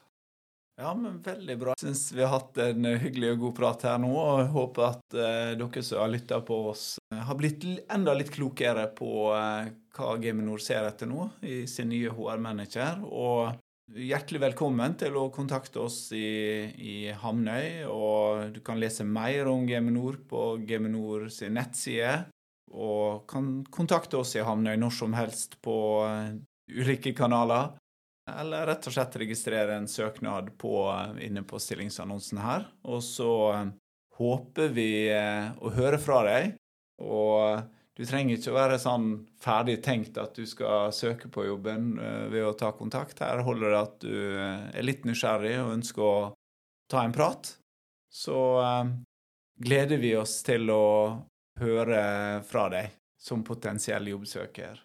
Ja, 0.77 0.91
men 0.95 1.21
veldig 1.23 1.55
bra. 1.59 1.75
Jeg 1.79 1.93
syns 1.93 2.09
vi 2.11 2.23
har 2.25 2.33
hatt 2.33 2.59
en 2.59 2.87
hyggelig 2.99 3.37
og 3.37 3.43
god 3.45 3.53
prat 3.61 3.85
her 3.87 3.99
nå, 4.03 4.11
og 4.19 4.41
jeg 4.41 4.49
håper 4.57 4.87
at 4.89 5.17
uh, 5.17 5.53
dere 5.61 5.83
som 5.87 6.01
har 6.03 6.11
lytta 6.11 6.41
på 6.47 6.57
oss, 6.73 6.87
uh, 7.15 7.21
har 7.29 7.39
blitt 7.39 7.67
enda 7.95 8.15
litt 8.19 8.33
klokere 8.35 8.89
på 8.99 9.11
hva 9.31 10.17
Geminor 10.19 10.63
ser 10.63 10.89
etter 10.89 11.07
nå 11.07 11.29
i 11.47 11.63
sin 11.71 11.93
nye 11.93 12.11
HR-manager. 12.11 13.05
Og 13.07 13.55
hjertelig 13.95 14.43
velkommen 14.49 14.97
til 14.99 15.15
å 15.21 15.29
kontakte 15.35 15.85
oss 15.85 16.09
i, 16.17 16.67
i 16.75 16.97
Hamnøy. 17.23 17.87
Og 17.87 18.51
du 18.57 18.59
kan 18.67 18.83
lese 18.83 19.07
mer 19.07 19.53
om 19.53 19.69
Geminor 19.71 20.19
på 20.27 20.57
Geminor 20.67 21.29
sin 21.31 21.55
nettside. 21.55 22.25
Og 22.75 23.23
kan 23.31 23.61
kontakte 23.71 24.19
oss 24.19 24.35
i 24.35 24.43
Hamnøy 24.43 24.75
når 24.81 24.99
som 24.99 25.15
helst 25.15 25.61
på 25.63 25.79
ulike 26.67 27.15
kanaler. 27.15 27.77
Eller 28.31 28.67
rett 28.67 28.87
og 28.89 28.95
slett 28.95 29.17
registrere 29.21 29.77
en 29.77 29.89
søknad 29.89 30.55
på, 30.59 30.75
inne 31.21 31.43
på 31.45 31.61
stillingsannonsen 31.61 32.41
her. 32.41 32.67
Og 32.89 33.03
så 33.05 33.33
eh, 33.53 33.73
håper 34.17 34.71
vi 34.73 34.91
eh, 35.13 35.51
å 35.61 35.73
høre 35.75 36.01
fra 36.01 36.23
deg. 36.25 36.55
Og 37.05 37.61
du 37.95 38.05
trenger 38.09 38.39
ikke 38.39 38.55
å 38.55 38.57
være 38.57 38.81
sånn 38.81 39.11
ferdig 39.43 39.77
tenkt 39.85 40.17
at 40.19 40.33
du 40.39 40.49
skal 40.49 40.89
søke 40.97 41.29
på 41.29 41.45
jobben 41.51 41.99
eh, 42.01 42.25
ved 42.33 42.49
å 42.49 42.57
ta 42.57 42.73
kontakt. 42.73 43.21
Her 43.21 43.45
holder 43.45 43.75
det 43.75 43.83
at 43.83 44.01
du 44.07 44.17
er 44.41 44.89
litt 44.89 45.05
nysgjerrig 45.05 45.59
og 45.61 45.75
ønsker 45.77 46.09
å 46.09 46.33
ta 46.91 47.05
en 47.05 47.15
prat. 47.15 47.53
Så 48.15 48.39
gleder 49.59 49.99
vi 49.99 50.13
oss 50.17 50.39
til 50.47 50.71
å 50.71 50.85
høre 51.59 52.03
fra 52.47 52.69
deg 52.71 52.93
som 53.19 53.43
potensiell 53.45 54.07
jobbsøker. 54.13 54.79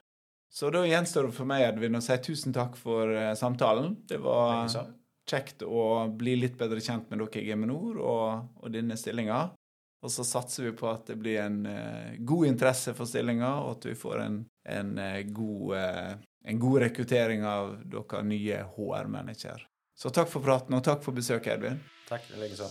Så 0.60 0.70
da 0.70 0.82
gjenstår 0.84 1.24
det 1.24 1.36
for 1.38 1.48
meg, 1.48 1.62
Edvin, 1.70 1.96
å 1.96 2.02
si 2.04 2.16
tusen 2.20 2.52
takk 2.52 2.74
for 2.76 3.08
uh, 3.16 3.32
samtalen. 3.40 3.94
Det 4.10 4.18
var 4.20 4.68
kjekt 5.30 5.64
å 5.64 5.84
bli 6.20 6.34
litt 6.36 6.58
bedre 6.60 6.82
kjent 6.84 7.08
med 7.08 7.22
dere 7.22 7.40
i 7.40 7.48
Geminor 7.48 8.02
og, 8.04 8.50
og 8.60 8.74
denne 8.74 8.98
stillinga. 9.00 9.38
Og 10.04 10.12
så 10.12 10.26
satser 10.28 10.68
vi 10.68 10.74
på 10.76 10.90
at 10.92 11.08
det 11.08 11.16
blir 11.22 11.40
en 11.46 11.62
uh, 11.64 12.12
god 12.20 12.50
interesse 12.50 12.92
for 12.98 13.08
stillinga, 13.08 13.54
og 13.64 13.78
at 13.78 13.88
vi 13.88 13.96
får 14.04 14.20
en, 14.26 14.40
en, 14.76 14.94
uh, 15.00 15.22
god, 15.32 15.78
en 16.52 16.64
god, 16.66 16.80
rekruttering 16.90 17.48
av 17.48 17.78
dere 17.96 18.26
nye 18.28 18.60
HR-manager. 18.76 19.64
Så 19.96 20.12
takk 20.12 20.28
for 20.28 20.44
praten, 20.44 20.76
og 20.76 20.84
takk 20.84 21.08
for 21.08 21.16
besøket, 21.16 21.56
Edvin. 21.56 21.80
Takk, 22.12 22.28
likeså. 22.36 22.68